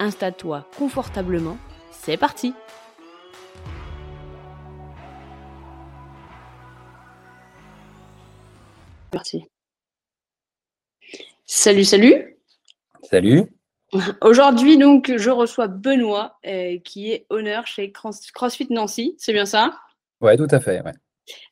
[0.00, 1.58] Installe-toi confortablement,
[1.92, 2.54] c'est parti
[9.10, 9.44] Parti.
[11.44, 12.38] Salut, salut
[13.02, 13.42] Salut
[14.22, 19.78] Aujourd'hui, donc, je reçois Benoît, euh, qui est honneur chez CrossFit Nancy, c'est bien ça?
[20.22, 20.92] Ouais, tout à fait, ouais.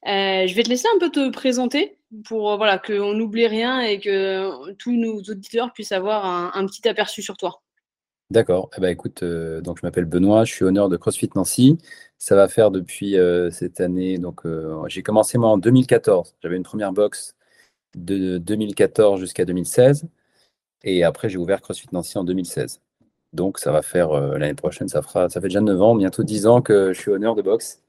[0.06, 3.80] Euh, je vais te laisser un peu te présenter pour euh, voilà, qu'on n'oublie rien
[3.80, 7.60] et que tous nos auditeurs puissent avoir un petit aperçu sur toi.
[8.30, 8.68] D'accord.
[8.76, 11.78] Eh ben, écoute, euh, donc je m'appelle Benoît, je suis honneur de CrossFit Nancy.
[12.18, 14.18] Ça va faire depuis euh, cette année.
[14.18, 16.36] Donc, euh, j'ai commencé moi en 2014.
[16.42, 17.36] J'avais une première box
[17.96, 20.06] de 2014 jusqu'à 2016.
[20.84, 22.80] Et après, j'ai ouvert CrossFit Nancy en 2016.
[23.32, 26.46] Donc, ça va faire l'année prochaine, ça fera, ça fait déjà 9 ans, bientôt 10
[26.46, 27.82] ans que je suis honneur de boxe.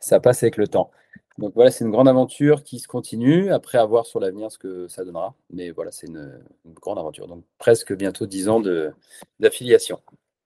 [0.00, 0.90] Ça passe avec le temps.
[1.38, 3.52] Donc voilà, c'est une grande aventure qui se continue.
[3.52, 5.34] Après, à voir sur l'avenir ce que ça donnera.
[5.50, 7.26] Mais voilà, c'est une, grande aventure.
[7.26, 8.62] Donc presque bientôt 10 ans
[9.40, 10.00] d'affiliation.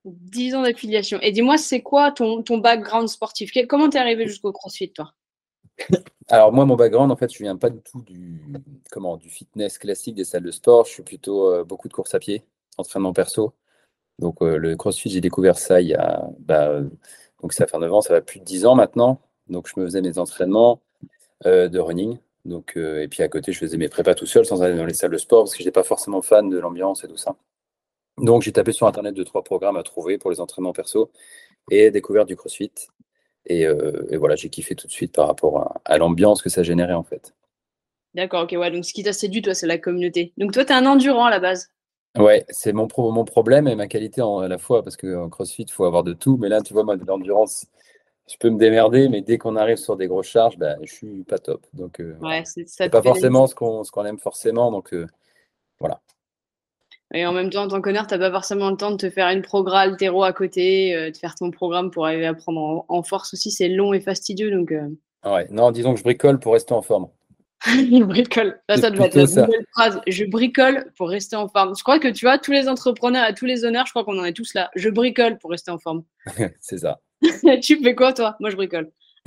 [0.05, 1.19] 10 ans d'affiliation.
[1.21, 3.53] Et dis-moi, c'est quoi ton, ton background sportif?
[3.69, 5.13] Comment t'es arrivé jusqu'au CrossFit, toi?
[6.29, 8.43] Alors moi, mon background, en fait, je viens pas du tout du,
[8.91, 10.87] comment, du fitness classique des salles de sport.
[10.87, 12.45] Je suis plutôt euh, beaucoup de course à pied,
[12.79, 13.53] entraînement perso.
[14.19, 16.81] Donc euh, le CrossFit, j'ai découvert ça il y a, bah,
[17.41, 19.21] donc ça fait 9 ans, ça va plus de 10 ans maintenant.
[19.49, 20.81] Donc, je me faisais mes entraînements
[21.47, 22.19] euh, de running.
[22.45, 24.87] Donc, euh, et puis à côté, je faisais mes prépas tout seul sans aller dans
[24.87, 27.17] les salles de sport parce que je n'étais pas forcément fan de l'ambiance et tout
[27.17, 27.37] ça.
[28.17, 31.11] Donc, j'ai tapé sur Internet deux, trois programmes à trouver pour les entraînements perso
[31.71, 32.73] et découvert du crossfit.
[33.47, 36.95] Et, euh, voilà, j'ai kiffé tout de suite par rapport à, l'ambiance que ça générait
[36.95, 37.35] en fait.
[38.15, 38.71] D'accord, ok, ouais.
[38.71, 40.33] Donc, ce qui t'a séduit, toi, c'est la communauté.
[40.39, 41.71] Donc, toi, tu es un endurant à la base.
[42.17, 45.63] Ouais, c'est mon, mon problème et ma qualité en, à la fois parce qu'en crossfit,
[45.63, 46.37] il faut avoir de tout.
[46.39, 47.67] Mais là, tu vois, moi, de l'endurance,
[48.29, 51.25] je peux me démerder, mais dès qu'on arrive sur des grosses charges, bah, je suis
[51.25, 51.67] pas top.
[51.73, 54.71] Donc, euh, ouais, c'est pas forcément ce qu'on ce qu'on aime forcément.
[54.71, 55.07] Donc, euh,
[55.81, 56.01] voilà.
[57.15, 59.09] Et en même temps, en tant qu'honneur, tu n'as pas forcément le temps de te
[59.09, 62.85] faire une programme altéro à côté, euh, de faire ton programme pour arriver à prendre
[62.87, 63.51] en, force aussi.
[63.51, 64.51] C'est long et fastidieux.
[64.51, 64.75] Donc,
[65.25, 67.09] ouais, non, disons que je bricole pour rester en forme.
[67.67, 68.61] je bricole.
[68.69, 70.01] Là, ça doit être la nouvelle phrase.
[70.07, 71.75] Je bricole pour rester en forme.
[71.77, 74.19] Je crois que tu vois, tous les entrepreneurs et tous les honneurs, je crois qu'on
[74.19, 74.71] en est tous là.
[74.77, 76.05] Je bricole pour rester en forme.
[76.61, 77.01] c'est ça.
[77.63, 78.37] tu fais quoi, toi?
[78.41, 78.91] Moi, je bricole.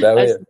[0.00, 0.34] bah ouais.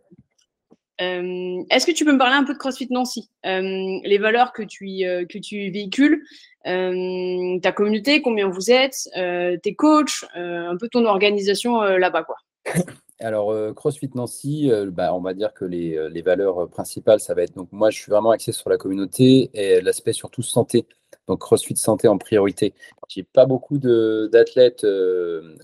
[1.01, 3.29] Euh, est-ce que tu peux me parler un peu de CrossFit Nancy?
[3.45, 3.61] Euh,
[4.03, 6.25] Les valeurs que tu, euh, que tu véhicules,
[6.65, 9.07] ta communauté, combien vous êtes,
[9.63, 12.35] tes coachs, un peu ton organisation là-bas, quoi?
[13.21, 17.55] Alors, CrossFit Nancy, bah, on va dire que les, les, valeurs principales, ça va être
[17.55, 20.85] donc moi, je suis vraiment axé sur la communauté et l'aspect surtout santé
[21.29, 22.73] donc CrossFit santé en priorité.
[23.07, 25.55] J'ai pas beaucoup d'athlètes euh,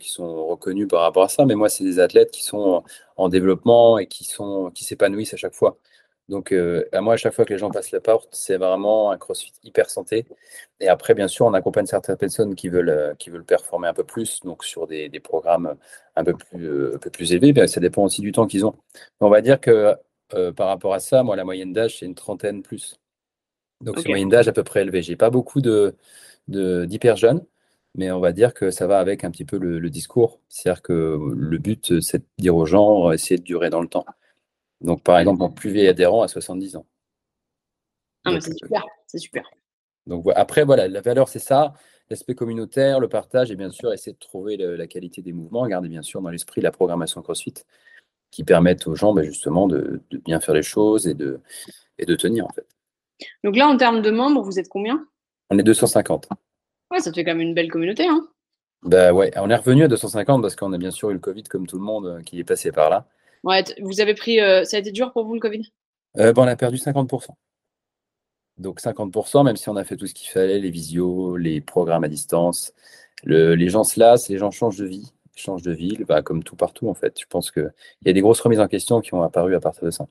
[0.00, 2.82] qui sont reconnus par rapport à ça, mais moi c'est des athlètes qui sont
[3.16, 4.26] en, développement et qui
[4.74, 5.78] qui s'épanouissent à chaque fois.
[6.28, 9.10] Donc euh, à moi à chaque fois que les gens passent la porte, c'est vraiment
[9.10, 10.26] un CrossFit hyper santé.
[10.80, 13.94] Et après bien sûr on accompagne certaines personnes qui veulent euh, qui veulent performer un
[13.94, 15.76] peu plus, donc sur des, programmes
[16.16, 17.66] un peu plus un peu plus élevés.
[17.68, 18.74] ça dépend aussi du temps qu'ils ont.
[19.20, 19.94] on va dire que
[20.56, 23.00] par rapport à ça, moi la moyenne d'âge c'est une trentaine plus.
[23.80, 25.02] Donc, c'est une moyenne d'âge à peu près élevée.
[25.02, 25.94] J'ai pas beaucoup de,
[26.48, 27.44] d'hyper jeunes,
[27.94, 30.40] mais on va dire que ça va avec un petit peu le, discours.
[30.48, 34.04] C'est-à-dire que le but, c'est de dire aux gens, essayer de durer dans le temps.
[34.80, 36.86] Donc, par exemple, mon plus vieil adhérent à 70 ans.
[38.24, 39.50] Ah, c'est super, c'est super.
[40.06, 41.74] Donc, après, voilà, la valeur, c'est ça.
[42.10, 45.66] L'aspect communautaire, le partage, et bien sûr, essayer de trouver la qualité des mouvements.
[45.66, 47.54] Garder bien sûr dans l'esprit la programmation CrossFit
[48.30, 51.40] qui permettent aux gens ben, justement de, de, bien faire les choses et de,
[51.98, 52.66] et de tenir, en fait.
[53.44, 55.06] Donc là, en termes de membres, vous êtes combien?
[55.50, 56.28] On est 250.
[56.90, 58.06] Ouais, ça fait quand même une belle communauté.
[58.06, 58.26] Hein
[58.82, 61.42] bah ouais, on est revenu à 250 parce qu'on a bien sûr eu le Covid
[61.44, 63.06] comme tout le monde euh, qui est passé par là.
[63.44, 64.40] Ouais, vous avez pris.
[64.40, 65.70] Euh, ça a été dur pour vous le Covid?
[66.18, 67.28] Euh, bah, On a perdu 50%.
[68.56, 72.04] Donc 50%, même si on a fait tout ce qu'il fallait, les visios, les programmes
[72.04, 72.74] à distance,
[73.24, 76.56] les gens se lassent, les gens changent de vie, changent de ville, bah, comme tout
[76.56, 77.18] partout en fait.
[77.18, 77.72] Je pense qu'il
[78.04, 80.06] y a des grosses remises en question qui ont apparu à partir de ça.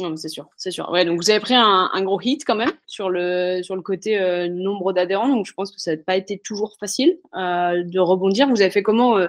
[0.00, 0.88] Non, c'est sûr, c'est sûr.
[0.90, 4.18] Ouais, donc vous avez pris un, gros hit quand même sur le, sur le côté
[4.18, 8.00] euh, nombre d'adhérents, donc je pense que ça n'a pas été toujours facile euh, de
[8.00, 8.48] rebondir.
[8.48, 9.26] Vous avez fait comment euh,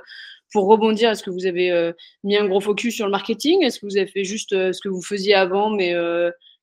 [0.54, 1.10] pour rebondir?
[1.10, 1.94] Est-ce que vous avez
[2.24, 3.63] mis un gros focus sur le marketing?
[3.63, 5.95] Est-ce que vous avez fait juste ce que vous faisiez avant, mais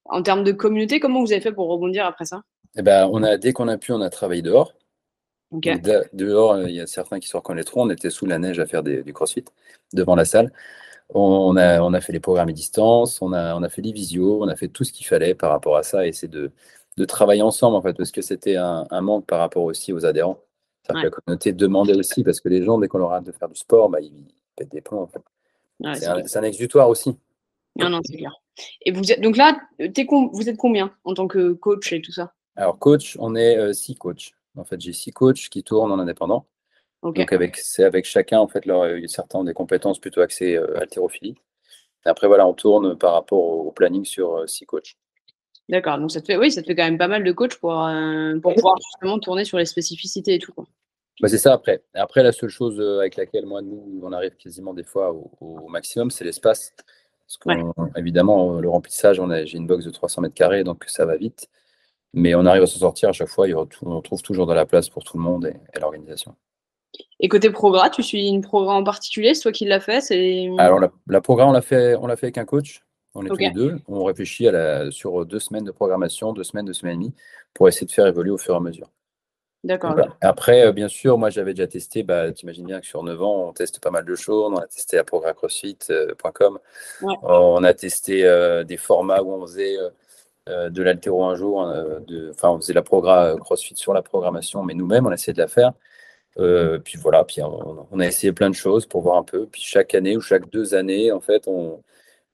[0.04, 2.42] en termes de communauté, comment vous avez fait pour rebondir après ça?
[2.76, 4.74] Eh ben, on a, Dès qu'on a pu, on a travaillé dehors.
[5.52, 7.82] dehors, il y a certains qui se reconnaîtront.
[7.82, 9.44] On était sous la neige à faire du crossfit
[9.92, 10.52] devant la salle.
[11.14, 13.92] On a, on a fait les programmes à distance, on a, on a fait les
[13.92, 16.52] visios, on a fait tout ce qu'il fallait par rapport à ça et c'est de,
[16.96, 20.38] de travailler ensemble en fait parce que c'était un, manque par rapport aussi aux adhérents.
[20.88, 23.54] La communauté demandait aussi parce que les gens, dès qu'on leur a de faire du
[23.54, 24.26] sport, bah, ils
[24.56, 25.08] pètent des plombs.
[25.94, 27.16] c'est, un, exutoire aussi.
[27.76, 28.32] Non, non, c'est clair.
[28.84, 32.34] Et vous êtes, donc là, vous êtes combien en tant que coach et tout ça?
[32.56, 34.32] Alors, coach, on est euh, six coachs.
[34.56, 36.46] En fait, j'ai six coachs qui tournent en indépendant.
[37.02, 40.78] Donc, avec, c'est avec chacun, en fait, leur, certains ont des compétences plutôt axées euh,
[40.78, 41.34] haltérophilie.
[42.04, 44.96] après, voilà, on tourne par rapport au, planning sur euh, six coachs.
[45.70, 47.56] D'accord, donc ça te fait, oui, ça te fait quand même pas mal de coachs
[47.56, 50.52] pour, euh, pour pouvoir justement tourner sur les spécificités et tout.
[50.52, 50.66] Quoi.
[51.22, 51.82] Bah, c'est ça après.
[51.94, 56.10] Après, la seule chose avec laquelle moi, nous, on arrive quasiment des fois au, maximum,
[56.10, 56.74] c'est l'espace.
[57.26, 57.60] Parce
[57.94, 61.16] qu'évidemment, le remplissage, on a, j'ai une box de 300 mètres carrés, donc ça va
[61.16, 61.48] vite.
[62.12, 63.46] Mais on arrive à s'en sortir à chaque fois.
[63.82, 66.34] on trouve toujours de la place pour tout le monde et l'organisation.
[67.20, 69.34] Et côté progrès, tu suis une programme en particulier?
[69.34, 70.00] C'est toi qui l'as fait
[70.58, 72.82] Alors, la, programme, on l'a fait, on l'a fait avec un coach.
[73.14, 73.78] On est tous les deux.
[73.88, 77.14] On réfléchit à la, sur deux semaines de programmation, deux semaines, deux semaines et demie,
[77.52, 78.88] pour essayer de faire évoluer au fur et à mesure.
[79.62, 79.94] D'accord.
[80.22, 83.22] Après, euh, bien sûr, moi j'avais déjà testé, bah, tu imagines bien que sur 9
[83.22, 84.50] ans, on teste pas mal de choses.
[84.54, 86.58] On a testé à progresscrossfit.com.
[87.02, 89.76] On a testé euh, des formats où on faisait
[90.48, 91.58] euh, de l'altéro un jour,
[92.30, 95.38] enfin on faisait la progrès CrossFit sur la programmation, mais nous-mêmes, on a essayé de
[95.38, 95.74] la faire.
[96.38, 99.46] Euh, puis voilà, puis on, a essayé plein de choses pour voir un peu.
[99.46, 101.82] Puis chaque année ou chaque deux années, en fait, on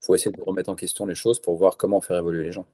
[0.01, 2.65] faut essayer de remettre en question les choses pour voir comment faire évoluer les gens.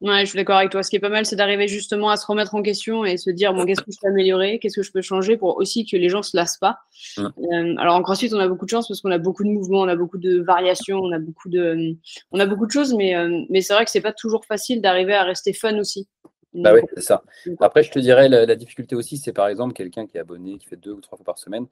[0.00, 0.84] Ouais, je suis d'accord avec toi.
[0.84, 3.30] Ce qui est pas mal, c'est d'arriver justement à se remettre en question et se
[3.30, 5.96] dire bon, qu'est-ce que je peux améliorer, qu'est-ce que je peux changer pour aussi que
[5.96, 6.78] les gens se lassent pas?
[7.18, 9.80] Euh, alors en CrossFit, on a beaucoup de chance parce qu'on a beaucoup de mouvements,
[9.80, 11.96] on a beaucoup de variations, on a beaucoup de,
[12.30, 14.80] on a beaucoup de choses, mais, euh, mais c'est vrai que c'est pas toujours facile
[14.80, 16.06] d'arriver à rester fun aussi.
[16.54, 17.22] Bah oui, c'est ça.
[17.60, 20.66] Après, je te dirais, la, difficulté aussi, c'est par exemple quelqu'un qui est abonné, qui
[20.66, 21.66] fait deux ou trois fois par semaine.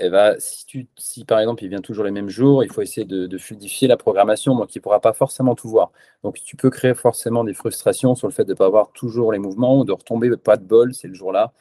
[0.00, 2.70] Et eh bah, si, tu, si par exemple il vient toujours les mêmes jours, il
[2.70, 5.90] faut essayer de, fluidifier la programmation, donc il ne pourra pas forcément tout voir.
[6.22, 9.32] Donc tu peux créer forcément des frustrations sur le fait de ne pas avoir toujours
[9.32, 11.52] les mouvements ou de retomber pas de bol, c'est le jour-là.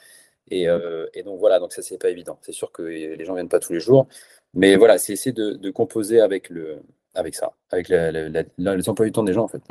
[0.52, 2.38] Et, euh, donc voilà, donc ça c'est pas évident.
[2.42, 4.08] C'est sûr que les gens ne viennent pas tous les jours,
[4.54, 6.80] mais voilà, c'est essayer de, composer avec, le,
[7.16, 9.64] avec ça, avec les emplois du temps des gens en fait.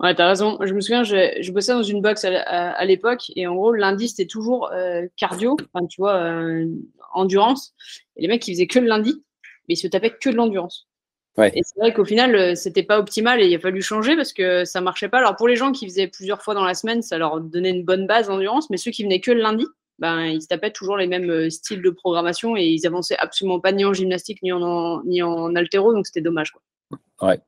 [0.00, 0.58] Ouais, t'as raison.
[0.60, 4.26] Je me souviens, je, bossais dans une box à, l'époque et en gros, lundi, c'était
[4.26, 6.66] toujours euh, cardio, enfin, tu vois, euh,
[7.12, 7.74] endurance.
[8.16, 9.22] Et les mecs, ils faisaient que le lundi,
[9.68, 10.88] mais ils se tapaient que de l'endurance.
[11.36, 11.50] Ouais.
[11.54, 14.32] Et c'est vrai qu'au final, euh, c'était pas optimal et il a fallu changer parce
[14.32, 15.18] que ça marchait pas.
[15.18, 17.84] Alors pour les gens qui faisaient plusieurs fois dans la semaine, ça leur donnait une
[17.84, 19.66] bonne base d'endurance, mais ceux qui venaient que le lundi,
[19.98, 23.72] ben, ils se tapaient toujours les mêmes styles de programmation et ils avançaient absolument pas
[23.72, 26.52] ni en gymnastique ni en, ni en altéro, donc c'était dommage.
[26.52, 26.98] Quoi.
[27.28, 27.40] Ouais,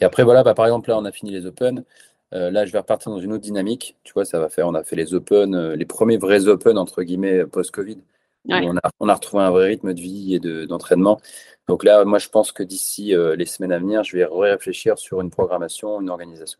[0.00, 1.84] et après, voilà, bah, par exemple, là, on a fini les Open.
[2.32, 3.96] Euh, là, je vais repartir dans une autre dynamique.
[4.02, 6.78] Tu vois, ça va faire, on a fait les Open, euh, les premiers vrais Open,
[6.78, 7.98] entre guillemets, post-Covid.
[8.50, 11.18] On, a, retrouvé un vrai rythme de vie et d'entraînement.
[11.66, 14.98] Donc là, moi, je pense que d'ici euh, les semaines à venir, je vais réfléchir
[14.98, 16.58] sur une programmation, une organisation.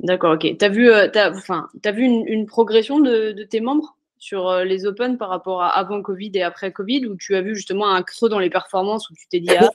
[0.00, 0.56] D'accord, ok.
[0.58, 5.28] Tu as vu, enfin, as vu une, progression de, tes membres sur les Open par
[5.28, 8.40] rapport à avant Covid et après Covid, ou tu as vu justement un creux dans
[8.40, 9.70] les performances où tu t'es dit, ah,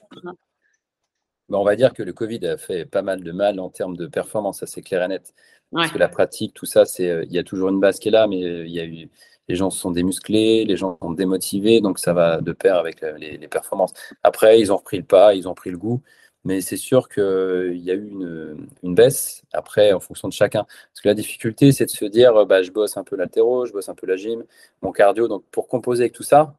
[1.50, 3.98] bah, on va dire que le Covid a fait pas mal de mal en termes
[3.98, 5.34] de performance, ça c'est clair et net.
[5.72, 8.08] Parce que la pratique, tout ça, c'est euh, il y a toujours une base qui
[8.08, 9.10] est là, mais euh, il y a eu
[9.48, 13.04] les gens se sont démusclés, les gens sont démotivés, donc ça va de pair avec
[13.04, 13.94] euh, les, performances.
[14.24, 16.02] Après, ils ont repris le pas, ils ont pris le goût,
[16.46, 20.64] mais c'est sûr qu'il y a eu une, une, baisse, après, en fonction de chacun.
[20.64, 23.74] Parce que la difficulté, c'est de se dire, bah, je bosse un peu l'altéro, je
[23.74, 24.44] bosse un peu la gym,
[24.82, 26.56] mon cardio, donc pour composer avec tout ça,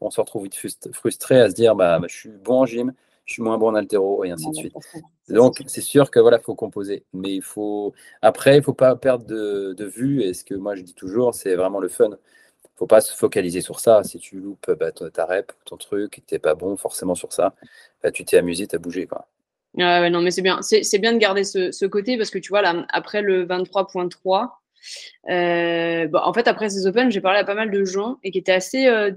[0.00, 0.56] on se retrouve vite
[0.92, 2.92] frustré à se dire, bah, bah je suis bon en gym,
[3.24, 4.74] je suis moins bon en altéro et ainsi de suite.
[5.28, 7.04] Donc, c'est sûr que voilà, faut composer.
[7.12, 7.94] Mais il faut.
[8.20, 10.22] Après, il faut pas perdre de, vue.
[10.22, 12.10] Et ce que moi je dis toujours, c'est vraiment le fun.
[12.10, 14.02] Il faut pas se focaliser sur ça.
[14.02, 17.14] Si tu loupes bah, ta rep, ton truc, et que tu n'es pas bon forcément
[17.14, 17.54] sur ça,
[18.02, 19.06] bah, tu t'es amusé, tu as bougé.
[19.06, 19.28] Quoi.
[19.76, 20.60] non, mais c'est bien.
[20.62, 24.50] C'est bien de garder ce, côté parce que tu vois, là, après le 23.3,
[25.30, 28.38] euh, en fait, après ces Open, j'ai parlé à pas mal de gens et qui
[28.38, 29.12] étaient assez euh,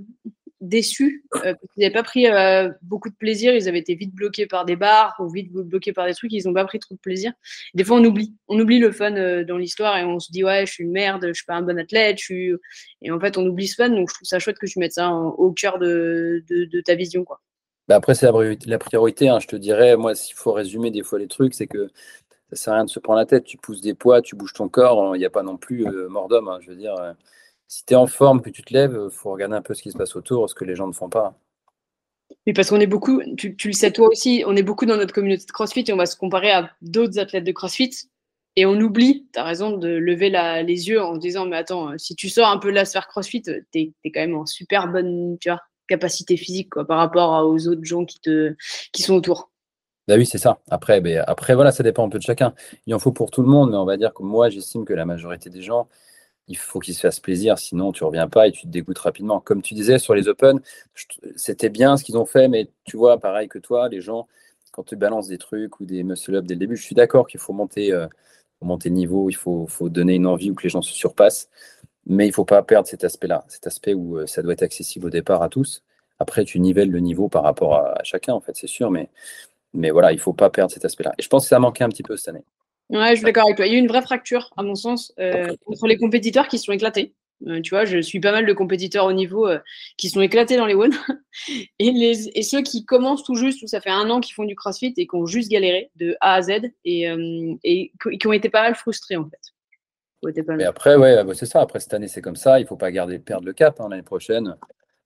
[0.62, 3.54] déçus euh, parce qu'ils n'avaient pas pris euh, beaucoup de plaisir.
[3.54, 6.32] Ils avaient été vite bloqués par des bars ou vite bloqués par des trucs.
[6.32, 7.34] Ils n'ont pas pris trop de plaisir.
[7.74, 8.34] Des fois, on oublie.
[8.48, 10.92] On oublie le fun euh, dans l'histoire et on se dit ouais, je suis une
[10.92, 12.18] merde, je suis pas un bon athlète.
[12.20, 12.58] Je.
[13.02, 13.90] Et en fait, on oublie ce fun.
[13.90, 17.24] Donc, je trouve ça chouette que tu mettes ça au cœur de, de, ta vision.
[17.24, 17.42] Quoi.
[17.88, 18.28] Bah après, c'est
[18.66, 19.30] la priorité.
[19.30, 21.90] Hein, je te dirais, moi, s'il faut résumer des fois les trucs, c'est que
[22.50, 23.44] ça sert à rien de se prendre la tête.
[23.44, 25.16] Tu pousses des poids, tu bouges ton corps.
[25.16, 26.48] Il n'y a pas non plus mort d'homme.
[26.48, 26.96] Hein, je veux dire
[27.68, 29.82] si tu es en forme, que tu te lèves, il faut regarder un peu ce
[29.82, 31.38] qui se passe autour, ce que les gens ne font pas.
[32.48, 35.14] Oui, parce qu'on est beaucoup, tu, le sais toi aussi, on est beaucoup dans notre
[35.14, 37.92] communauté de CrossFit et on va se comparer à d'autres athlètes de CrossFit.
[38.56, 41.98] Et on oublie, tu as raison, de lever les yeux en se disant, mais attends,
[41.98, 44.88] si tu sors un peu de la sphère CrossFit, tu es, quand même en super
[44.88, 48.56] bonne tu vois, capacité physique quoi, par rapport aux autres gens qui, te,
[48.94, 49.52] qui sont autour.
[50.08, 50.60] Bah oui, c'est ça.
[50.70, 52.54] Après, ben, après, voilà, ça dépend un peu de chacun.
[52.86, 54.94] Il en faut pour tout le monde, mais on va dire que moi, j'estime que
[54.94, 55.90] la majorité des gens,
[56.48, 59.40] il faut qu'ils se fassent plaisir, sinon tu reviens pas et tu te dégoûtes rapidement.
[59.40, 60.62] Comme tu disais sur les Open,
[61.36, 64.28] c'était bien ce qu'ils ont fait, mais tu vois, pareil que toi, les gens,
[64.72, 67.40] quand tu balances des trucs ou des muscle-up dès le début, je suis d'accord qu'il
[67.40, 68.08] faut monter, euh,
[68.62, 71.50] monter le niveau, il faut, donner une envie où que les gens se surpassent,
[72.06, 75.08] mais il faut pas perdre cet aspect-là, cet aspect où euh, ça doit être accessible
[75.08, 75.84] au départ à tous.
[76.20, 79.10] Après, tu nivelles le niveau par rapport à, chacun, en fait, c'est sûr, mais,
[79.74, 81.14] mais voilà, il faut pas perdre cet aspect-là.
[81.18, 82.46] Et je pense que ça a manqué un petit peu cette année.
[82.90, 83.66] Ouais, je suis d'accord avec toi.
[83.66, 86.60] Il y a eu une vraie fracture, à mon sens, euh, entre les compétiteurs qui
[86.60, 87.14] se sont éclatés.
[87.48, 89.60] Euh, tu vois, je suis pas mal de compétiteurs au niveau euh,
[89.98, 90.94] qui sont éclatés dans les one
[91.80, 94.46] et, les, et ceux qui commencent tout juste, où ça fait un an qu'ils font
[94.46, 97.08] du crossfit et qui ont juste galéré de A à Z et,
[97.64, 99.52] et qui ont été pas mal frustrés en fait.
[100.24, 101.62] Mais après, ouais, bah, c'est ça.
[101.62, 102.60] Après cette année, c'est comme ça.
[102.60, 103.80] Il faut pas garder perdre le cap.
[103.80, 104.56] Hein, l'année prochaine,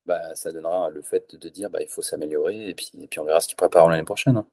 [0.06, 3.20] bah, ça donnera le fait de dire bah, il faut s'améliorer et puis, et puis
[3.20, 4.38] on verra ce qu'ils préparent l'année prochaine.
[4.38, 4.46] Hein.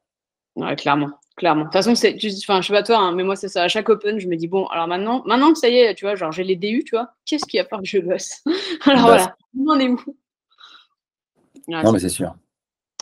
[0.56, 1.62] Ouais, clairement, clairement.
[1.62, 3.62] De toute façon, c'est, enfin, je sais pas toi, hein, mais moi c'est ça.
[3.62, 6.06] À chaque Open, je me dis bon, alors maintenant, maintenant que ça y est, tu
[6.06, 8.42] vois, genre j'ai les DU, tu vois, qu'est-ce qu'il y a pas que je bosse?
[8.86, 10.00] Alors bah, voilà, on en est où?
[11.68, 12.34] Non, mais c'est sûr.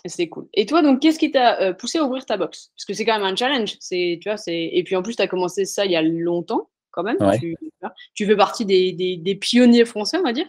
[0.07, 0.49] C'est cool.
[0.53, 2.73] Et toi, donc, qu'est-ce qui t'a euh, poussé à ouvrir ta box?
[2.77, 3.77] Parce que c'est quand même un challenge.
[3.81, 4.71] C'est, tu vois, c'est...
[4.73, 7.17] Et puis en plus, tu as commencé ça il y a longtemps, quand même.
[7.41, 7.57] Tu,
[8.15, 10.47] tu fais partie des, des, des, pionniers français, on va dire,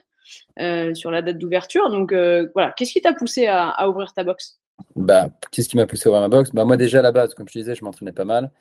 [0.59, 1.89] euh, sur la date d'ouverture.
[1.89, 4.59] Donc euh, voilà, qu'est-ce qui t'a poussé à, à ouvrir ta box?
[4.95, 6.51] Bah, qu'est-ce qui m'a poussé à ouvrir ma box?
[6.51, 8.51] Bah, Moi, déjà, à la base, comme je te disais, je m'entraînais pas mal.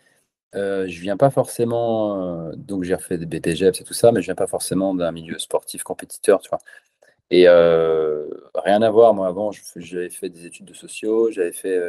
[0.55, 4.21] Euh, je viens pas forcément, euh, donc j'ai refait des BPGEPS et tout ça, mais
[4.21, 6.61] je viens pas forcément d'un milieu sportif compétiteur, tu vois.
[7.31, 11.81] Et euh, rien à voir, moi avant, j'avais fait des études de sociaux, j'avais fait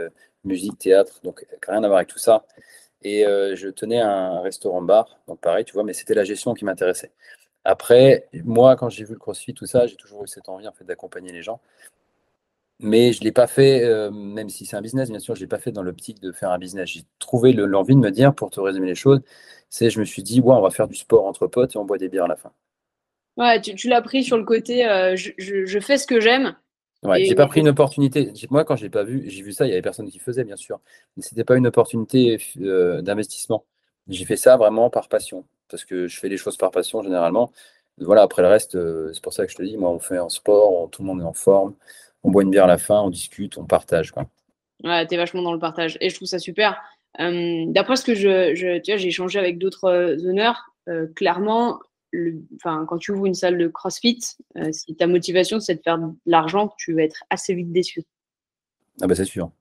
[0.44, 2.46] musique, théâtre, donc rien à voir avec tout ça.
[3.03, 7.12] Et je tenais un restaurant-bar, donc pareil, tu vois, mais c'était la gestion qui m'intéressait.
[7.65, 10.74] Après, moi, quand j'ai vu le CrossFit, tout ça, j'ai toujours eu cette envie en
[10.74, 11.60] fait d'accompagner les gens.
[12.79, 15.39] Mais je ne l'ai pas fait, euh, même si c'est un business, bien sûr, je
[15.39, 16.89] ne l'ai pas fait dans l'optique de faire un business.
[16.89, 19.22] J'ai trouvé l'envie de me dire, pour te résumer les choses,
[19.70, 21.86] c'est je me suis dit, ouais, on va faire du sport entre potes et on
[21.86, 22.51] boit des bières à la fin.
[23.38, 26.55] Ouais, tu, l'as pris sur le côté, euh, je, fais ce que j'aime.
[27.03, 28.32] Ouais, j'ai pas pris une opportunité.
[28.50, 30.44] Moi, quand je l'ai pas vu, j'ai vu ça, il y avait personne qui faisait,
[30.44, 30.79] bien sûr.
[31.15, 33.65] Mais ce n'était pas une opportunité euh, d'investissement.
[34.08, 35.46] J'ai fait ça vraiment par passion.
[35.70, 37.51] Parce que je fais les choses par passion, généralement.
[38.00, 38.77] Voilà, après le reste,
[39.13, 41.22] c'est pour ça que je te dis, moi, on fait un sport, tout le monde
[41.22, 41.74] est en forme
[42.25, 44.12] on boit une bière à la fin, on discute, on partage.
[44.12, 44.27] Quoi.
[44.84, 45.98] Ouais, t'es vachement dans le partage.
[46.01, 46.82] Et je trouve ça super.
[47.20, 51.08] Euh, d'après ce que je, je tu vois, j'ai échangé avec d'autres euh, honneurs, euh,
[51.15, 51.79] clairement,
[52.63, 54.22] quand tu ouvres une salle de CrossFit,
[54.72, 58.03] si ta motivation c'est de faire de l'argent, tu vas être assez vite déçu.
[59.01, 59.51] Ah bah c'est sûr.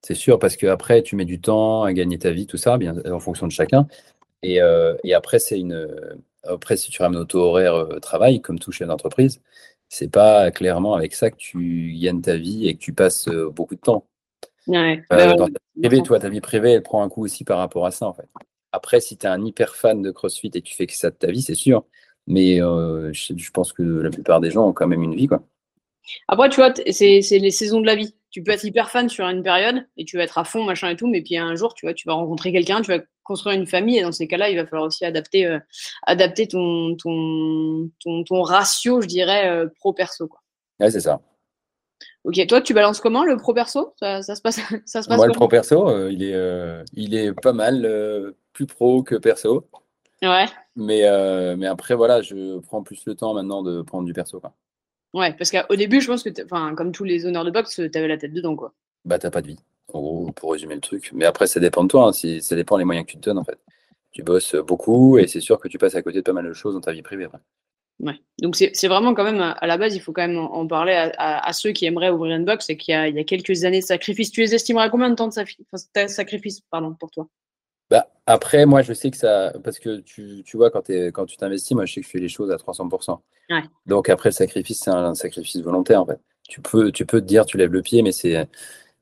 [0.00, 2.78] C'est sûr parce que après tu mets du temps à gagner ta vie, tout ça,
[2.78, 3.86] bien en fonction de chacun.
[4.42, 4.60] Et,
[5.04, 5.86] et après c'est une,
[6.44, 9.42] après si tu ramènes au taux horaire travail comme tout chef d'entreprise,
[9.88, 13.50] c'est pas clairement avec ça que tu gagnes ta vie et que tu passes euh,
[13.50, 14.06] beaucoup de temps.
[14.66, 15.46] Ouais, euh, bah
[15.90, 18.14] ta toi, ta vie privée, elle prend un coup aussi par rapport à ça, en
[18.14, 18.28] fait.
[18.72, 21.10] Après, si tu es un hyper fan de CrossFit et que tu fais que ça
[21.10, 21.84] de ta vie, c'est sûr.
[22.26, 25.42] Mais euh, je, pense que la plupart des gens ont quand même une vie, quoi.
[26.28, 28.14] Après, tu vois, c'est les saisons de la vie.
[28.34, 30.88] Tu peux être hyper fan sur une période et tu vas être à fond, machin
[30.88, 33.54] et tout, mais puis un jour, tu vois, tu vas rencontrer quelqu'un, tu vas construire
[33.54, 35.60] une famille et dans ces cas-là, il va falloir aussi adapter, euh,
[36.04, 40.28] adapter ton, ton, ton, ratio, je dirais, euh, pro-perso.
[40.80, 41.20] Ouais, c'est ça.
[42.24, 43.94] Ok, toi, tu balances comment le pro-perso?
[44.00, 47.52] Ça, se passe, ça se passe Moi, le pro-perso, euh, il, est, il est pas
[47.52, 49.68] mal plus pro que perso.
[50.22, 50.46] Ouais.
[50.74, 51.04] Mais,
[51.56, 54.40] mais après, voilà, je prends plus le temps maintenant de prendre du perso.
[54.40, 54.52] Quoi.
[55.14, 58.08] Ouais, parce qu'au début, je pense que, comme tous les honneurs de boxe, tu avais
[58.08, 58.74] la tête dedans, quoi.
[59.04, 59.58] Bah, t'as pas de vie
[59.92, 61.10] en gros, pour résumer le truc.
[61.14, 63.22] Mais après, ça dépend de toi, hein, si, ça dépend des moyens que tu te
[63.22, 63.58] donnes, en fait.
[64.10, 66.52] Tu bosses beaucoup et c'est sûr que tu passes à côté de pas mal de
[66.52, 67.24] choses dans ta vie privée.
[67.24, 67.38] Après.
[68.00, 68.20] Ouais.
[68.40, 71.52] Donc c'est vraiment quand même, à la base, il faut quand même en parler à,
[71.52, 74.30] ceux qui aimeraient ouvrir une box et qu'il y, y, a quelques années de sacrifice.
[74.30, 77.28] Tu les estimerais combien de temps de sacrifice pardon, pour toi?
[77.90, 79.52] Bah, Après, moi, je sais que ça.
[79.62, 82.18] Parce que tu, tu vois, quand, quand tu t'investis, moi, je sais que je fais
[82.18, 83.20] les choses à 300%.
[83.50, 83.62] Ouais.
[83.86, 86.20] Donc après, le sacrifice, c'est un, sacrifice volontaire, en fait.
[86.48, 88.48] Tu peux, tu peux te dire, tu lèves le pied, mais c'est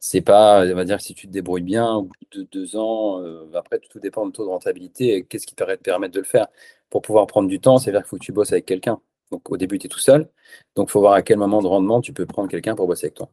[0.04, 2.74] c'est pas, on va dire que si tu te débrouilles bien, au bout de deux
[2.76, 6.18] ans, euh, après tout dépend de taux de rentabilité et qu'est-ce qui te permettre de
[6.18, 6.48] le faire.
[6.90, 9.00] Pour pouvoir prendre du temps, c'est-à-dire qu'il faut que tu bosses avec quelqu'un.
[9.30, 10.28] Donc au début, tu es tout seul.
[10.74, 13.06] Donc il faut voir à quel moment de rendement tu peux prendre quelqu'un pour bosser
[13.06, 13.30] avec toi.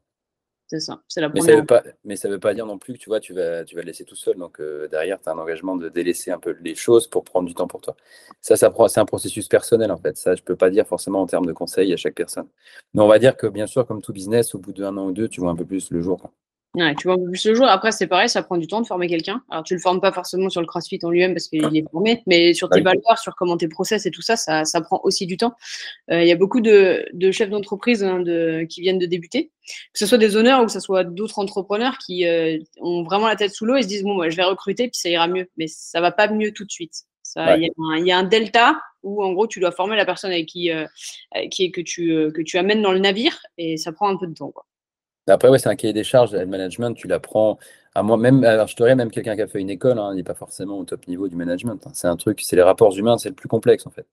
[0.71, 2.93] C'est ça, c'est la mais ça, veut pas, mais ça veut pas dire non plus
[2.93, 4.35] que tu vois, tu vas, tu vas le laisser tout seul.
[4.37, 7.47] Donc euh, derrière, tu as un engagement de délaisser un peu les choses pour prendre
[7.47, 7.95] du temps pour toi.
[8.39, 10.15] Ça, ça c'est un processus personnel en fait.
[10.15, 12.47] Ça, je peux pas dire forcément en termes de conseils à chaque personne.
[12.93, 15.11] Mais on va dire que bien sûr, comme tout business, au bout d'un an ou
[15.11, 16.29] deux, tu vois un peu plus le jour.
[16.75, 17.67] Ouais, tu vois le jour.
[17.67, 19.41] Après, c'est pareil, ça prend du temps de former quelqu'un.
[19.49, 22.21] Alors, tu le formes pas forcément sur le CrossFit en lui-même parce qu'il est formé,
[22.27, 25.25] mais sur tes valeurs, sur comment tes process et tout ça, ça, ça prend aussi
[25.25, 25.55] du temps.
[26.11, 29.51] Euh, il y a beaucoup de, de chefs d'entreprise hein, de, qui viennent de débuter,
[29.65, 33.27] que ce soit des honneurs ou que ce soit d'autres entrepreneurs qui euh, ont vraiment
[33.27, 35.27] la tête sous l'eau et se disent bon, moi, je vais recruter puis ça ira
[35.27, 37.05] mieux, mais ça va pas mieux tout de suite.
[37.35, 37.71] Il
[38.03, 40.71] y, y, a un delta où en gros tu dois former la personne avec qui,
[40.71, 40.85] euh,
[41.51, 44.33] qui que tu que tu amènes dans le navire et ça prend un peu de
[44.33, 44.51] temps.
[44.51, 44.65] Quoi.
[45.29, 47.57] Après, ouais, c'est un cahier des charges, le management, tu l'apprends
[47.95, 50.09] à moi, même, alors je te dirais, même quelqu'un qui a fait une école, hein,
[50.13, 51.85] il n'est pas forcément au top niveau du management.
[51.85, 51.91] Hein.
[51.93, 54.05] C'est un truc, c'est les rapports humains, c'est le plus complexe en fait.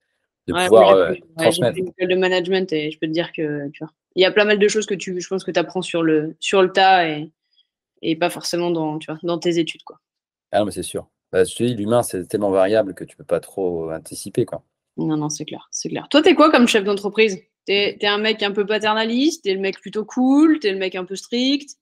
[0.46, 1.76] De pouvoir euh, transmettre.
[1.76, 4.30] une école de management et je peux te dire que tu vois, il y a
[4.30, 6.70] plein mal de choses que tu, je pense que tu apprends sur le, sur le
[6.70, 7.30] tas et,
[8.02, 9.82] et pas forcément dans, tu vois, dans tes études.
[9.82, 10.00] Quoi.
[10.52, 11.08] Ah non, mais c'est sûr.
[11.32, 14.44] Bah, je te dis, l'humain, c'est tellement variable que tu peux pas trop anticiper.
[14.44, 14.62] Quoi.
[14.96, 16.08] Non, non, c'est clair, c'est clair.
[16.08, 17.42] Toi, tu es quoi comme chef d'entreprise?
[17.66, 20.94] T'es es un mec un peu paternaliste, t'es le mec plutôt cool, t'es le mec
[20.94, 21.76] un peu strict.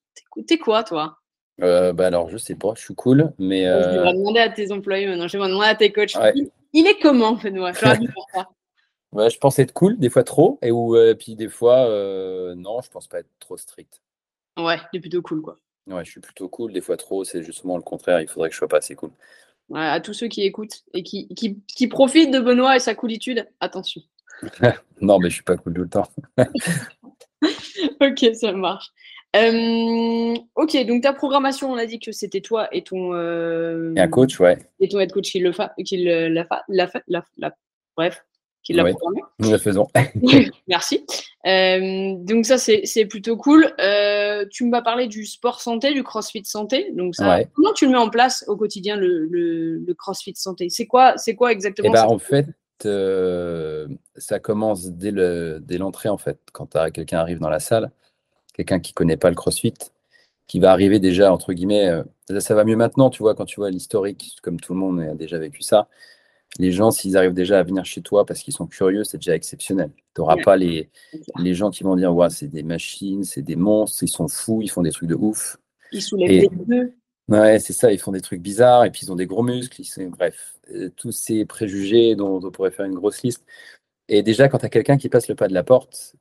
[0.47, 1.19] T'es quoi, toi?
[1.63, 3.65] Euh, bah alors, je sais pas, je suis cool, mais.
[3.65, 6.17] Je vais euh, demander à tes employés maintenant, je vais demander à tes coachs.
[6.73, 7.73] Il, est comment, Benoît
[9.13, 11.87] ouais, Je pense être cool, des fois trop, et ou, euh, puis des fois,
[12.57, 14.01] non, je pense pas être trop strict.
[14.59, 15.59] Ouais, il est plutôt cool, quoi.
[15.87, 18.55] Ouais, je suis plutôt cool, des fois trop, c'est justement le contraire, il faudrait que
[18.55, 19.11] je sois pas assez cool.
[19.69, 22.95] Ouais, à tous ceux qui écoutent et qui, qui, qui profitent de Benoît et sa
[22.95, 24.01] coolitude, attention.
[25.01, 26.09] non, mais je suis pas cool tout le temps.
[28.01, 28.93] ok, ça marche.
[29.35, 33.15] Euh, ok, donc ta programmation, on a dit que c'était toi et ton.
[33.15, 34.59] Euh, et un coach, ouais.
[34.79, 37.53] Et ton head coach qui le fa, qui le, la, fa, la, la, la,
[37.97, 38.25] bref,
[38.63, 39.23] qui l'a programmé.
[39.41, 39.89] Nous la faisons.
[40.69, 41.05] Merci.
[41.47, 43.75] Euh, donc ça, c'est plutôt cool.
[44.53, 46.93] tu m'as parlé du sport santé, du CrossFit santé.
[46.93, 50.69] Donc ça, comment tu le mets en place au quotidien le, le, le CrossFit santé?
[50.71, 52.47] C'est quoi, c'est quoi exactement eh ben, en fait,
[52.83, 56.39] ça commence dès l'entrée, en fait.
[56.53, 57.91] Quand quelqu'un arrive dans la salle,
[58.55, 59.75] quelqu'un qui connaît pas le CrossFit,
[60.47, 61.91] qui va arriver déjà, entre guillemets,
[62.39, 65.15] ça, va mieux maintenant, tu vois, quand tu vois l'historique, comme tout le monde a
[65.15, 65.89] déjà vécu ça.
[66.59, 69.35] Les gens, s'ils arrivent déjà à venir chez toi parce qu'ils sont curieux, c'est déjà
[69.35, 69.91] exceptionnel.
[70.15, 70.89] Tu n'auras pas les,
[71.39, 74.63] les gens qui vont dire, ouais, c'est des machines, c'est des monstres, ils sont fous,
[74.63, 75.57] ils font des trucs de ouf.
[75.91, 76.95] Ils soulèvent des deux.
[77.29, 79.81] Ouais, c'est ça, ils font des trucs bizarres et puis ils ont des gros muscles,
[79.81, 83.45] ils bref, euh, tous ces préjugés dont on pourrait faire une grosse liste.
[84.09, 86.17] Et déjà, quand tu as quelqu'un qui passe le pas de la porte,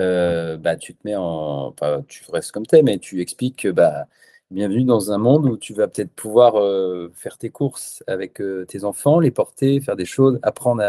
[0.00, 1.74] euh, bah, tu te mets en.
[2.08, 4.08] tu restes comme tu es, mais tu expliques que bah,
[4.50, 8.84] bienvenue dans un monde où tu vas peut-être pouvoir euh, faire tes courses avec tes
[8.84, 10.82] enfants, les porter, faire des choses, apprendre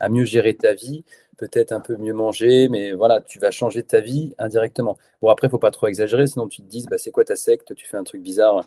[0.00, 1.04] à, mieux gérer ta vie,
[1.38, 4.98] peut-être un peu mieux manger, mais voilà, tu vas changer ta vie indirectement.
[5.22, 7.74] Bon, après, faut pas trop exagérer, sinon tu te dis, bah, c'est quoi ta secte,
[7.74, 8.64] tu fais un truc bizarre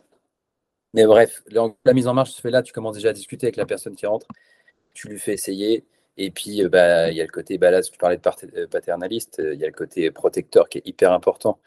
[0.94, 3.58] mais bref, la mise en marche se fait là, tu commences déjà à discuter avec
[3.58, 4.28] la personne qui rentre,
[4.94, 5.86] tu lui fais essayer.
[6.18, 8.68] Et puis, euh, bah, il y a le côté, bah, là, tu parlais de euh,
[8.68, 11.60] paternaliste, euh, il y a le côté protecteur qui est hyper important.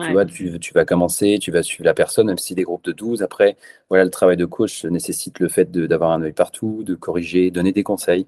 [0.00, 2.84] Tu vois, tu, tu, vas commencer, tu vas suivre la personne, même si des groupes
[2.84, 3.22] de 12.
[3.22, 3.56] Après,
[3.88, 7.72] voilà, le travail de coach nécessite le fait d'avoir un œil partout, de corriger, donner
[7.72, 8.26] des conseils.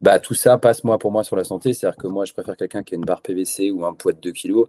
[0.00, 1.74] Bah, tout ça passe, moi, pour moi, sur la santé.
[1.74, 4.20] C'est-à-dire que moi, je préfère quelqu'un qui a une barre PVC ou un poids de
[4.20, 4.66] 2 kg